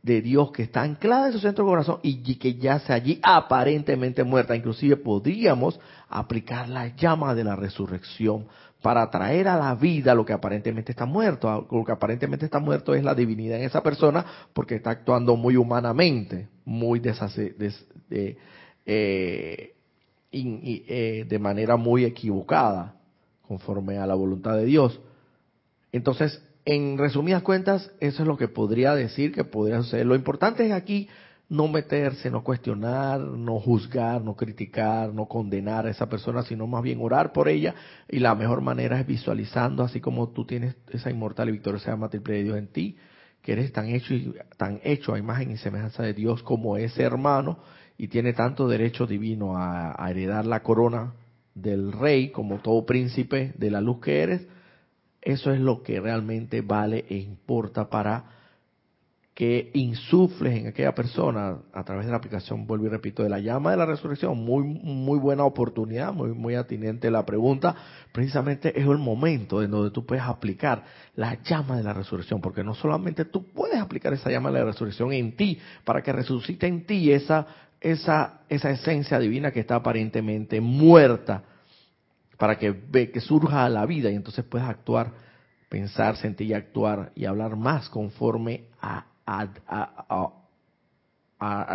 [0.00, 4.24] de Dios que está anclada en su centro corazón y que ya se allí aparentemente
[4.24, 4.56] muerta.
[4.56, 5.78] Inclusive podríamos
[6.08, 8.46] aplicar la llama de la resurrección
[8.86, 11.66] para traer a la vida lo que aparentemente está muerto.
[11.72, 15.56] Lo que aparentemente está muerto es la divinidad en esa persona porque está actuando muy
[15.56, 18.38] humanamente, muy eh,
[20.30, 22.94] eh, de manera muy equivocada,
[23.48, 25.00] conforme a la voluntad de Dios.
[25.90, 30.06] Entonces, en resumidas cuentas, eso es lo que podría decir que podría suceder.
[30.06, 31.08] Lo importante es aquí
[31.48, 36.82] no meterse, no cuestionar, no juzgar, no criticar, no condenar a esa persona, sino más
[36.82, 37.74] bien orar por ella.
[38.08, 42.08] Y la mejor manera es visualizando, así como tú tienes esa inmortal y victoriosa llama
[42.08, 42.96] triple de Dios en ti,
[43.42, 47.04] que eres tan hecho y tan hecho a imagen y semejanza de Dios como ese
[47.04, 47.58] hermano
[47.96, 51.14] y tiene tanto derecho divino a, a heredar la corona
[51.54, 54.46] del rey como todo príncipe de la luz que eres.
[55.22, 58.35] Eso es lo que realmente vale e importa para
[59.36, 63.38] que insufles en aquella persona a través de la aplicación, vuelvo y repito, de la
[63.38, 67.76] llama de la resurrección, muy, muy buena oportunidad, muy, muy atinente la pregunta,
[68.12, 70.84] precisamente es el momento en donde tú puedes aplicar
[71.16, 74.64] la llama de la resurrección, porque no solamente tú puedes aplicar esa llama de la
[74.64, 77.46] resurrección en ti, para que resucite en ti esa,
[77.78, 81.44] esa, esa esencia divina que está aparentemente muerta,
[82.38, 85.12] para que, que surja a la vida y entonces puedas actuar,
[85.68, 89.50] pensar, sentir y actuar y hablar más conforme a al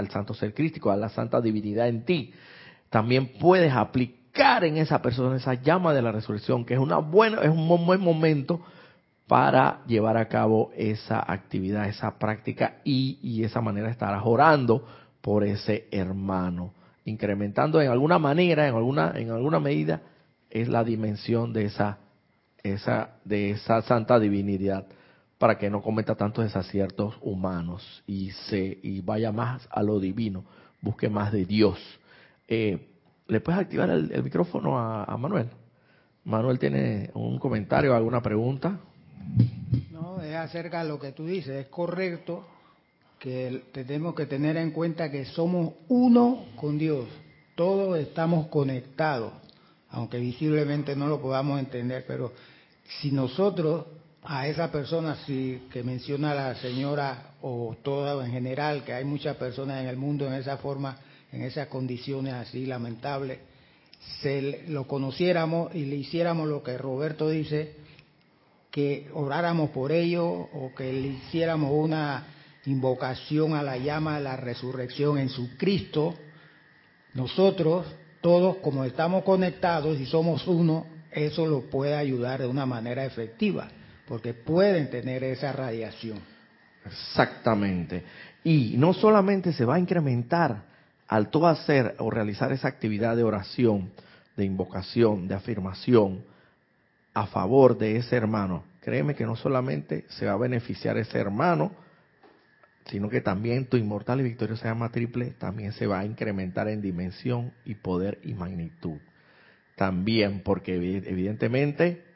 [0.09, 2.33] santo ser crístico, a la santa divinidad en ti.
[2.89, 7.41] También puedes aplicar en esa persona esa llama de la resurrección, que es una buena,
[7.41, 8.61] es un buen momento
[9.27, 14.85] para llevar a cabo esa actividad, esa práctica y, y esa manera de estar orando
[15.21, 16.73] por ese hermano,
[17.05, 20.01] incrementando en alguna manera, en alguna, en alguna medida,
[20.49, 21.99] es la dimensión de esa,
[22.63, 24.85] esa, de esa santa divinidad
[25.41, 30.45] para que no cometa tantos desaciertos humanos y se y vaya más a lo divino,
[30.81, 31.79] busque más de Dios.
[32.47, 32.91] Eh,
[33.25, 35.49] ¿Le puedes activar el, micrófono a, Manuel?
[36.25, 38.77] Manuel tiene un comentario, alguna pregunta.
[39.91, 42.45] No, es acerca de lo que tú dices, es correcto
[43.17, 47.07] que tenemos que tener en cuenta que somos uno con Dios,
[47.55, 49.33] todos estamos conectados,
[49.89, 52.31] aunque visiblemente no lo podamos entender, pero
[52.99, 53.85] si nosotros
[54.23, 59.35] a esa persona si, que menciona la señora o toda en general, que hay muchas
[59.37, 60.97] personas en el mundo en esa forma,
[61.31, 63.39] en esas condiciones así lamentables,
[64.21, 67.75] se lo conociéramos y le hiciéramos lo que Roberto dice,
[68.69, 72.27] que oráramos por ello o que le hiciéramos una
[72.65, 76.13] invocación a la llama de la resurrección en su Cristo,
[77.15, 77.87] nosotros
[78.21, 83.67] todos como estamos conectados y somos uno, eso lo puede ayudar de una manera efectiva
[84.11, 86.19] porque pueden tener esa radiación.
[86.85, 88.03] Exactamente.
[88.43, 90.63] Y no solamente se va a incrementar
[91.07, 93.93] al todo hacer o realizar esa actividad de oración,
[94.35, 96.25] de invocación, de afirmación
[97.13, 98.65] a favor de ese hermano.
[98.81, 101.71] Créeme que no solamente se va a beneficiar ese hermano,
[102.87, 106.81] sino que también tu inmortal y victoriosa llama triple también se va a incrementar en
[106.81, 108.97] dimensión y poder y magnitud.
[109.77, 112.10] También porque evidentemente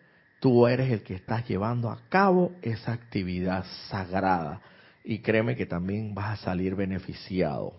[0.45, 4.61] tú eres el que estás llevando a cabo esa actividad sagrada.
[5.03, 7.73] Y créeme que también vas a salir beneficiado.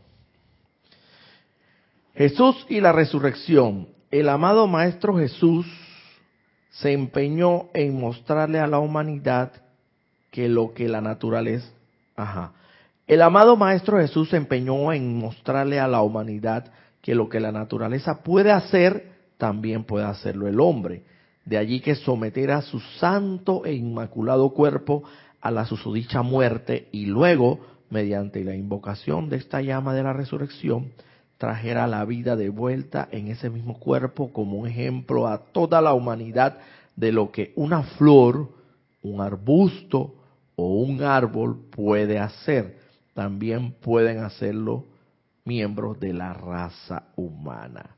[2.17, 3.87] Jesús y la resurrección.
[4.11, 5.64] El amado Maestro Jesús
[6.71, 9.53] se empeñó en mostrarle a la humanidad
[10.33, 11.69] que lo que la naturaleza...
[12.17, 12.53] Ajá.
[13.07, 17.53] El amado Maestro Jesús se empeñó en mostrarle a la humanidad que lo que la
[17.53, 21.05] naturaleza puede hacer, también puede hacerlo el hombre
[21.47, 25.05] de allí que sometiera su santo e inmaculado cuerpo
[25.40, 30.92] a la susodicha muerte y luego, mediante la invocación de esta llama de la resurrección,
[31.38, 35.94] trajera la vida de vuelta en ese mismo cuerpo como un ejemplo a toda la
[35.94, 36.59] humanidad
[36.97, 38.51] de lo que una flor,
[39.03, 40.14] un arbusto
[40.57, 42.78] o un árbol puede hacer.
[43.14, 44.86] También pueden hacerlo
[45.44, 47.95] miembros de la raza humana.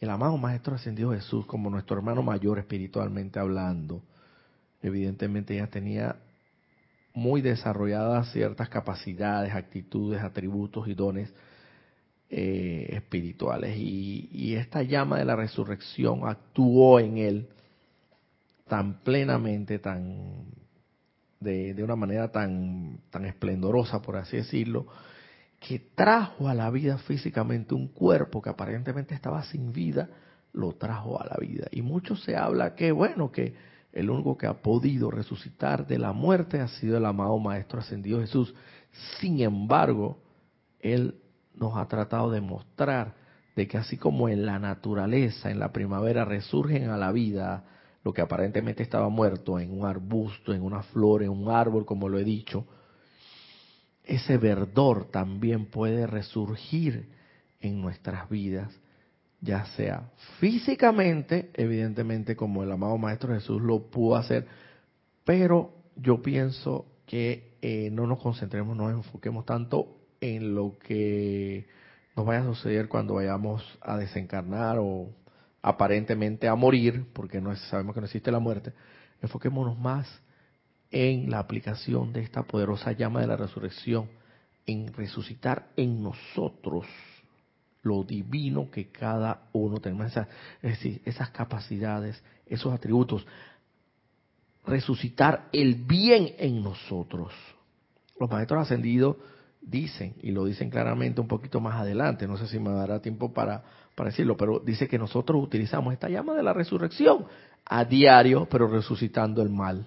[0.00, 4.02] El amado Maestro Ascendido Jesús, como nuestro hermano mayor espiritualmente hablando,
[4.82, 6.16] evidentemente ya tenía
[7.12, 11.30] muy desarrolladas ciertas capacidades, actitudes, atributos y dones
[12.30, 13.76] eh, espirituales.
[13.76, 17.48] Y, esta llama de la resurrección actuó en él
[18.68, 20.46] tan plenamente, tan
[21.40, 24.86] de, de, una manera tan, tan esplendorosa, por así decirlo,
[25.60, 30.08] que trajo a la vida físicamente un cuerpo que aparentemente estaba sin vida,
[30.52, 31.68] lo trajo a la vida.
[31.70, 33.54] Y mucho se habla que, bueno, que
[33.92, 38.20] el único que ha podido resucitar de la muerte ha sido el amado Maestro Ascendido
[38.20, 38.54] Jesús.
[39.20, 40.18] Sin embargo,
[40.80, 41.20] Él
[41.54, 43.14] nos ha tratado de mostrar
[43.54, 47.64] de que así como en la naturaleza, en la primavera, resurgen a la vida
[48.02, 52.08] lo que aparentemente estaba muerto en un arbusto, en una flor, en un árbol, como
[52.08, 52.66] lo he dicho,
[54.04, 57.08] ese verdor también puede resurgir
[57.60, 58.72] en nuestras vidas
[59.40, 64.46] ya sea físicamente, evidentemente como el amado Maestro Jesús lo pudo hacer,
[65.24, 71.66] pero yo pienso que eh, no nos concentremos, no nos enfoquemos tanto en lo que
[72.16, 75.08] nos vaya a suceder cuando vayamos a desencarnar o
[75.62, 78.72] aparentemente a morir, porque no sabemos que no existe la muerte,
[79.22, 80.06] enfoquémonos más
[80.90, 84.08] en la aplicación de esta poderosa llama de la resurrección,
[84.66, 86.86] en resucitar en nosotros
[87.82, 90.26] lo divino que cada uno tenemos, es
[90.62, 93.26] decir, esas capacidades, esos atributos,
[94.66, 97.32] resucitar el bien en nosotros.
[98.18, 99.16] Los maestros ascendidos
[99.62, 103.32] dicen, y lo dicen claramente un poquito más adelante, no sé si me dará tiempo
[103.32, 103.62] para,
[103.94, 107.26] para decirlo, pero dice que nosotros utilizamos esta llama de la resurrección
[107.64, 109.86] a diario, pero resucitando el mal.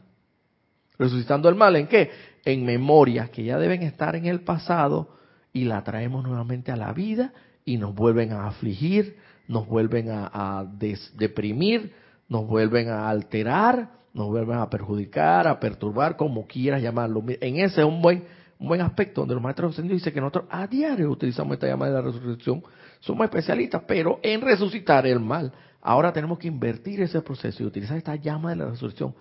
[0.98, 2.12] Resucitando el mal en qué?
[2.46, 5.10] En memorias que ya deben estar en el pasado
[5.52, 7.34] y la traemos nuevamente a la vida
[7.66, 9.18] y nos vuelven a afligir,
[9.48, 10.66] nos vuelven a,
[11.16, 11.94] deprimir,
[12.28, 17.24] nos vuelven a alterar, nos vuelven a perjudicar, a perturbar, como quieras llamarlo.
[17.28, 18.24] En ese es un buen,
[18.60, 21.92] un buen aspecto donde los maestros ascendidos dicen que nosotros a diario utilizamos esta llamada
[21.92, 22.64] de la resurrección.
[23.00, 25.52] Somos especialistas, pero en resucitar el mal.
[25.82, 29.14] Ahora tenemos que invertir ese proceso y utilizar esta llama de la resurrección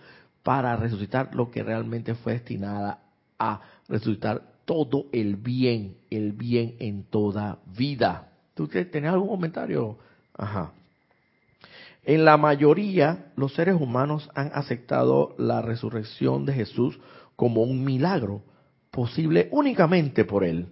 [0.42, 2.98] para resucitar lo que realmente fue destinada
[3.38, 8.30] a resucitar todo el bien, el bien en toda vida.
[8.54, 9.98] ¿Tú tenés algún comentario?
[10.36, 10.72] Ajá.
[12.04, 16.98] En la mayoría, los seres humanos han aceptado la resurrección de Jesús
[17.36, 18.42] como un milagro,
[18.90, 20.68] posible únicamente por Él,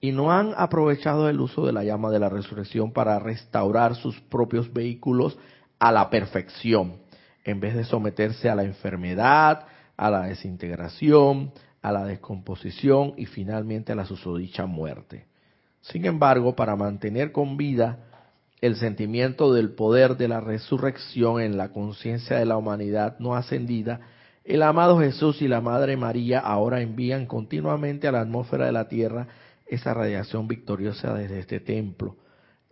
[0.00, 4.18] y no han aprovechado el uso de la llama de la resurrección para restaurar sus
[4.22, 5.38] propios vehículos
[5.78, 6.96] a la perfección,
[7.44, 9.66] en vez de someterse a la enfermedad,
[9.96, 15.26] a la desintegración, a la descomposición y finalmente a la susodicha muerte.
[15.82, 17.98] Sin embargo, para mantener con vida
[18.62, 24.00] el sentimiento del poder de la resurrección en la conciencia de la humanidad no ascendida,
[24.44, 28.88] el amado Jesús y la Madre María ahora envían continuamente a la atmósfera de la
[28.88, 29.26] Tierra
[29.66, 32.16] esa radiación victoriosa desde este templo,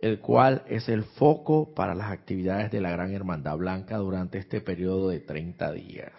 [0.03, 4.59] el cual es el foco para las actividades de la Gran Hermandad Blanca durante este
[4.59, 6.11] periodo de 30 días,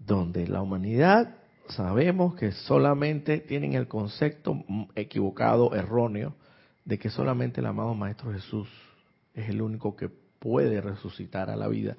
[0.00, 1.36] donde la humanidad
[1.68, 4.64] sabemos que solamente tienen el concepto
[4.96, 6.34] equivocado, erróneo,
[6.84, 8.68] de que solamente el amado Maestro Jesús
[9.32, 11.96] es el único que puede resucitar a la vida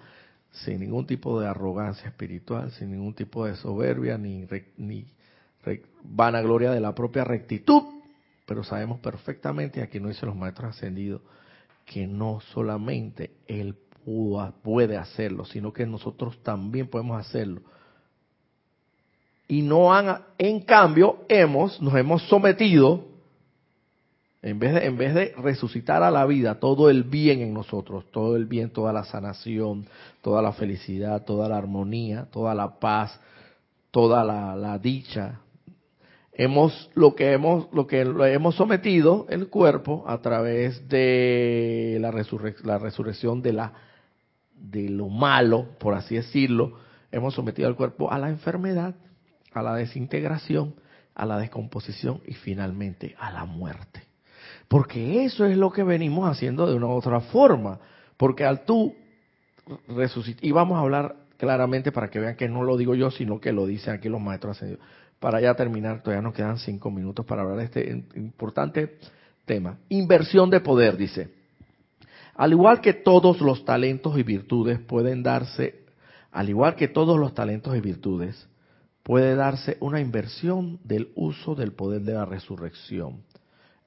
[0.52, 4.46] sin ningún tipo de arrogancia espiritual, sin ningún tipo de soberbia ni,
[4.76, 5.06] ni
[6.04, 7.97] vanagloria de la propia rectitud.
[8.48, 11.22] Pero sabemos perfectamente, aquí no dice los maestros ascendidos,
[11.86, 13.76] que no solamente Él
[14.64, 17.62] puede hacerlo, sino que nosotros también podemos hacerlo.
[19.50, 23.06] Y no han, en cambio, hemos, nos hemos sometido,
[24.42, 28.06] en vez, de, en vez de resucitar a la vida todo el bien en nosotros,
[28.12, 29.86] todo el bien, toda la sanación,
[30.22, 33.20] toda la felicidad, toda la armonía, toda la paz,
[33.92, 35.42] toda la, dicha,
[36.38, 42.12] hemos lo que hemos lo que lo hemos sometido el cuerpo a través de la,
[42.64, 43.74] la resurrección de la
[44.56, 46.80] de lo malo por así decirlo
[47.12, 48.96] hemos sometido al cuerpo a la enfermedad
[49.58, 50.76] a la desintegración,
[51.16, 54.04] a la descomposición y finalmente a la muerte.
[54.68, 57.80] Porque eso es lo que venimos haciendo de una u otra forma.
[58.18, 58.96] Porque al tú
[59.88, 63.40] resucitar, y vamos a hablar claramente para que vean que no lo digo yo, sino
[63.40, 64.86] que lo dicen aquí los maestros ascendidos.
[65.20, 68.98] Para ya terminar, todavía nos quedan cinco minutos para hablar de este importante
[69.46, 69.78] tema.
[69.90, 71.30] Inversión de poder, dice.
[72.36, 75.86] Al igual que todos los talentos y virtudes pueden darse,
[76.32, 78.48] al igual que todos los talentos y virtudes,
[79.02, 83.24] puede darse una inversión del uso del poder de la resurrección.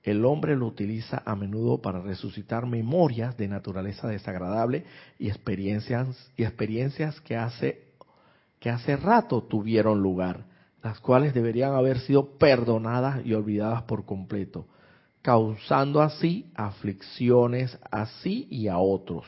[0.02, 4.84] El hombre lo utiliza a menudo para resucitar memorias de naturaleza desagradable
[5.18, 7.82] y experiencias, y experiencias que, hace,
[8.58, 10.46] que hace rato tuvieron lugar,
[10.82, 14.66] las cuales deberían haber sido perdonadas y olvidadas por completo,
[15.22, 19.26] causando así aflicciones a sí y a otros.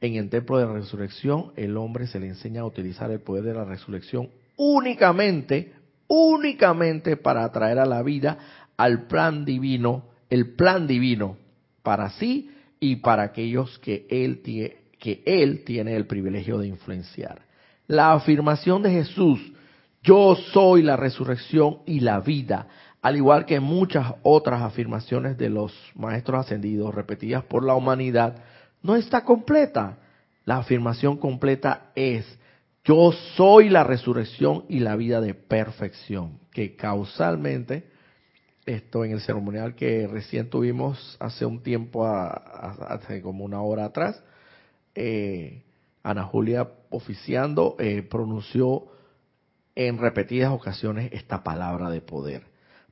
[0.00, 3.44] En el templo de la resurrección, el hombre se le enseña a utilizar el poder
[3.44, 5.72] de la resurrección únicamente,
[6.06, 8.38] únicamente para atraer a la vida
[8.76, 11.38] al plan divino, el plan divino
[11.82, 17.42] para sí y para aquellos que él, tiene, que él tiene el privilegio de influenciar.
[17.86, 19.40] La afirmación de Jesús,
[20.06, 22.68] yo soy la resurrección y la vida,
[23.02, 28.36] al igual que muchas otras afirmaciones de los maestros ascendidos repetidas por la humanidad,
[28.82, 29.98] no está completa.
[30.44, 32.24] La afirmación completa es,
[32.84, 37.90] yo soy la resurrección y la vida de perfección, que causalmente,
[38.64, 44.22] esto en el ceremonial que recién tuvimos hace un tiempo, hace como una hora atrás,
[44.94, 45.64] eh,
[46.04, 48.95] Ana Julia oficiando eh, pronunció
[49.76, 52.42] en repetidas ocasiones esta palabra de poder.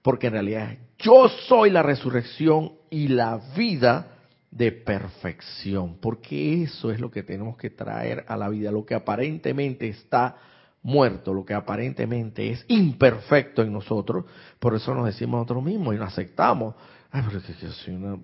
[0.02, 4.14] Porque en realidad yo soy la resurrección y la vida
[4.50, 8.94] de perfección, porque eso es lo que tenemos que traer a la vida, lo que
[8.94, 10.36] aparentemente está
[10.82, 14.26] muerto, lo que aparentemente es imperfecto en nosotros,
[14.60, 16.76] por eso nos decimos nosotros mismos y nos aceptamos.
[17.10, 17.40] Ay, pero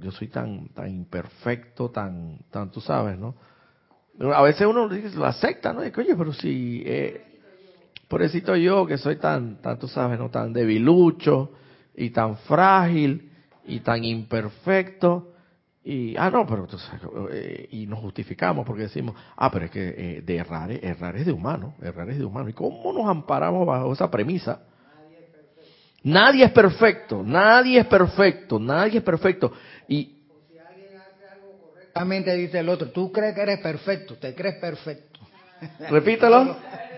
[0.00, 3.34] yo soy, tan, tan imperfecto, tan, tan, tú sabes, ¿no?
[4.34, 5.80] A veces uno lo acepta, ¿no?
[5.80, 7.29] Oye, pero si, eh,
[8.10, 10.28] pobrecito yo que soy tan, tan, tú sabes, ¿no?
[10.30, 11.52] Tan debilucho
[11.94, 13.30] y tan frágil
[13.64, 15.28] y tan imperfecto,
[15.82, 16.66] y, ah, no, pero
[17.32, 21.24] eh, y nos justificamos porque decimos, ah, pero es que eh, de errar, errar es
[21.24, 22.50] de humano, errar es de humano.
[22.50, 24.60] ¿Y cómo nos amparamos bajo esa premisa?
[26.02, 29.52] Nadie es perfecto, nadie es perfecto, nadie es perfecto.
[29.88, 30.16] Y
[30.50, 34.56] si alguien hace algo correctamente, dice el otro, tú crees que eres perfecto, te crees
[34.56, 35.20] perfecto.
[35.88, 36.56] Repítelo.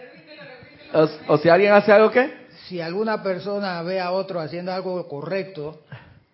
[0.94, 2.46] O, o si alguien hace algo, ¿qué?
[2.68, 5.80] Si alguna persona ve a otro haciendo algo correcto,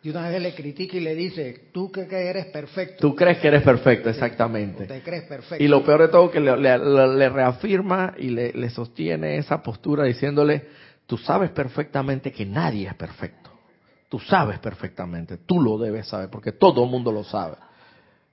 [0.03, 2.97] y una vez le critica y le dice, tú que, eres perfecto.
[3.01, 4.87] Tú crees que eres perfecto, exactamente.
[4.87, 5.63] Te crees perfecto.
[5.63, 10.69] Y lo peor de todo que le, reafirma y le, sostiene esa postura diciéndole,
[11.07, 13.51] tú sabes perfectamente que nadie es perfecto.
[14.09, 17.57] Tú sabes perfectamente, tú lo debes saber, porque todo el mundo lo sabe.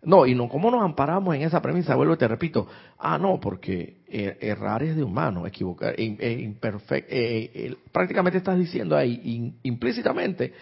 [0.06, 1.95] No, y no, ¿cómo nos amparamos en esa premisa?
[1.95, 2.68] Vuelvo y te repito.
[2.99, 7.12] Ah, no, porque er, errar es de humano, equivocar, imperfecto.
[7.12, 10.53] Eh, eh, prácticamente estás diciendo ahí implícitamente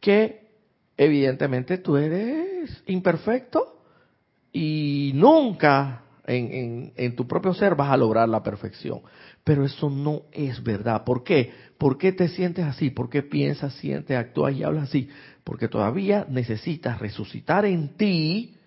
[0.00, 0.42] que
[0.96, 3.82] evidentemente tú eres imperfecto
[4.52, 9.00] y nunca en, en, tu propio ser vas a lograr la perfección.
[9.42, 11.02] Pero eso no es verdad.
[11.02, 11.50] ¿Por qué?
[11.76, 12.90] ¿Por qué te sientes así?
[12.90, 15.08] ¿Por qué piensas, sientes, actúas y hablas así?
[15.42, 18.58] Porque todavía necesitas resucitar en ti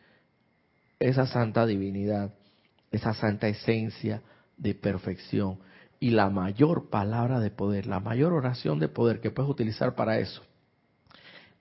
[1.00, 2.34] esa santa divinidad,
[2.92, 4.22] esa santa esencia
[4.58, 5.60] de perfección.
[6.00, 10.20] Y la mayor palabra de poder, la mayor oración de poder que puedes utilizar para
[10.20, 10.42] eso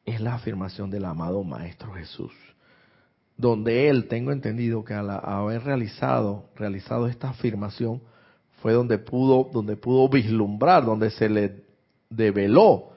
[0.04, 2.32] es la afirmación del amado Maestro Jesús,
[3.36, 8.02] donde él, tengo entendido que al haber realizado, realizado esta afirmación,
[8.60, 11.64] fue donde pudo, donde pudo vislumbrar, donde se le
[12.10, 12.90] develó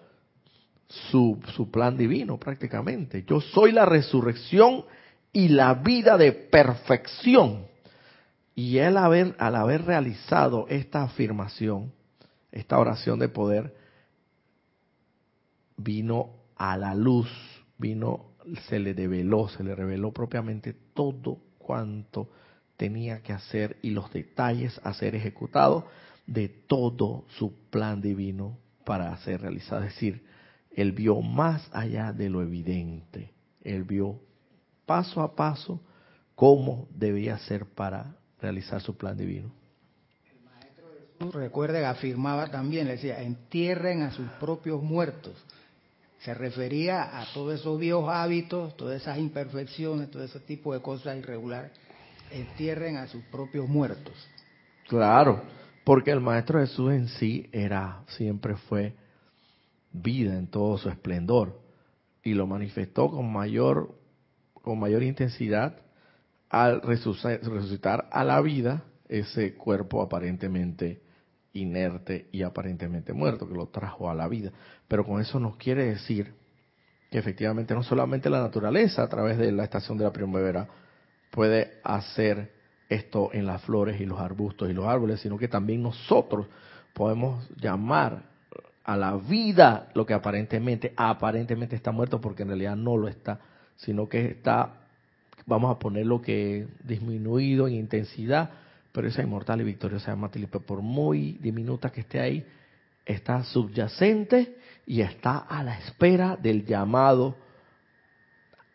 [0.87, 3.23] su, su plan divino prácticamente.
[3.27, 4.85] Yo soy la resurrección
[5.37, 7.67] y la vida de perfección.
[8.55, 11.93] Y él haber, al haber realizado esta afirmación,
[12.51, 13.75] esta oración de poder,
[15.77, 17.29] vino a la luz
[17.77, 18.31] vino,
[18.67, 22.31] se le develó, se le reveló propiamente todo cuanto
[22.75, 25.83] tenía que hacer y los detalles a ser ejecutados
[26.25, 29.83] de todo su plan divino para ser realizado.
[29.83, 30.25] Es decir,
[30.71, 33.33] él vio más allá de lo evidente.
[33.61, 34.19] Él vio
[34.87, 35.79] paso a paso
[36.33, 39.51] cómo debía ser para realizar su plan divino.
[40.31, 40.85] El maestro
[41.19, 45.35] Jesús, recuerde, afirmaba también, le decía, entierren a sus propios muertos
[46.19, 51.17] se refería a todos esos viejos hábitos, todas esas imperfecciones, todo ese tipo de cosas
[51.17, 51.71] irregulares,
[52.31, 54.13] entierren a sus propios muertos.
[54.87, 55.41] Claro,
[55.83, 58.95] porque el Maestro Jesús en sí era, siempre fue
[59.91, 61.59] vida en todo su esplendor
[62.23, 63.95] y lo manifestó con mayor,
[64.67, 65.77] con mayor intensidad
[66.49, 71.01] al resucitar a la vida ese cuerpo aparentemente
[71.53, 74.51] inerte y aparentemente muerto, que lo trajo a la vida.
[74.89, 76.33] Pero con eso nos quiere decir
[77.09, 80.67] que efectivamente no solamente la naturaleza a través de la estación de la primavera
[81.31, 82.51] puede hacer
[82.89, 86.47] esto en las flores y los arbustos y los árboles, sino que también nosotros
[86.93, 88.23] podemos llamar
[88.83, 93.39] a la vida lo que aparentemente, aparentemente está muerto, porque en realidad no lo está,
[93.77, 94.73] sino que está,
[95.45, 98.49] vamos a poner lo que disminuido en intensidad,
[98.91, 100.31] pero esa inmortal y victoriosa llama
[100.65, 102.45] por muy diminuta que esté ahí,
[103.05, 107.35] está subyacente y está a la espera del llamado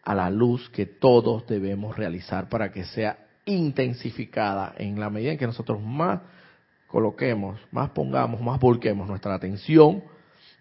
[0.05, 5.39] a la luz que todos debemos realizar para que sea intensificada en la medida en
[5.39, 6.21] que nosotros más
[6.87, 10.03] coloquemos, más pongamos, más volquemos nuestra atención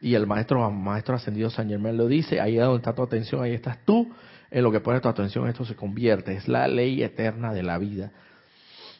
[0.02, 3.44] y el maestro maestro ascendido San Germán lo dice, ahí es donde está tu atención,
[3.44, 4.12] ahí estás tú,
[4.50, 7.78] en lo que pones tu atención esto se convierte, es la ley eterna de la
[7.78, 8.12] vida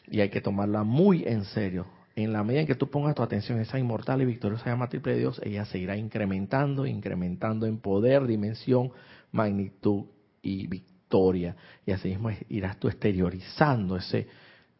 [0.08, 1.86] y hay que tomarla muy en serio.
[2.14, 4.88] En la medida en que tú pongas tu atención en esa inmortal y victoriosa llama
[4.88, 8.92] triple de Dios, ella se irá incrementando, incrementando en poder, dimensión,
[9.30, 10.04] magnitud
[10.42, 11.56] y victoria.
[11.86, 14.28] Y así mismo irás tú exteriorizando ese,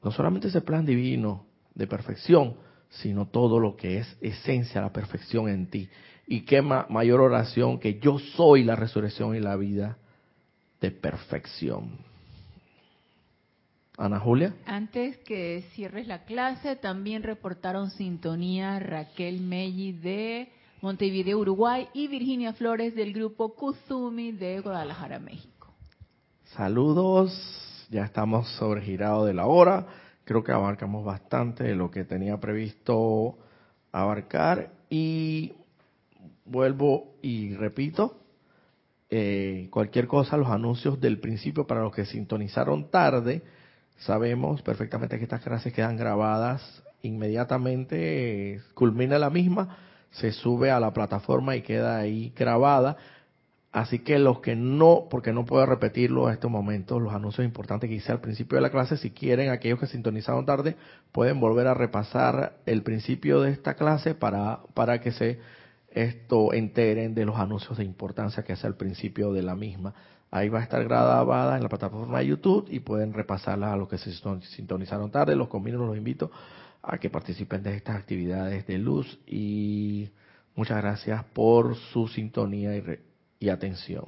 [0.03, 2.57] no solamente ese plan divino de perfección,
[2.91, 5.89] sino todo lo que es esencia, la perfección en ti.
[6.33, 9.99] Y qué mayor oración que yo soy la resurrección y la vida
[10.81, 11.91] de perfección.
[13.99, 14.55] Ana Julia.
[14.65, 20.49] Antes que cierres la clase, también reportaron sintonía Raquel Melli de
[20.81, 25.75] Montevideo, Uruguay, y Virginia Flores del grupo Kuzumi de Guadalajara, México.
[26.57, 29.87] Saludos, ya estamos sobregirados de la hora.
[30.25, 33.37] Creo que abarcamos bastante de lo que tenía previsto
[33.93, 35.53] abarcar y
[36.45, 38.19] vuelvo y repito,
[39.11, 43.43] eh, cualquier cosa, los anuncios del principio para los que sintonizaron tarde,
[44.07, 49.77] Sabemos perfectamente que estas clases quedan grabadas inmediatamente, culmina la misma,
[50.11, 52.97] se sube a la plataforma y queda ahí grabada.
[53.71, 57.89] Así que los que no, porque no puedo repetirlo en estos momentos, los anuncios importantes
[57.89, 60.77] que hice al principio de la clase, si quieren, aquellos que sintonizaron tarde,
[61.13, 65.39] pueden volver a repasar el principio de esta clase para, para que se
[65.95, 69.95] esto enteren de los anuncios de importancia que hace al principio de la misma.
[70.31, 73.89] Ahí va a estar grabada en la plataforma de YouTube y pueden repasarla a los
[73.89, 75.37] que se sintonizaron tarde.
[75.37, 76.31] Los convino, los invito
[76.83, 80.11] a que participen de estas actividades de luz y
[80.55, 82.83] muchas gracias por su sintonía y,
[83.39, 84.05] y atención.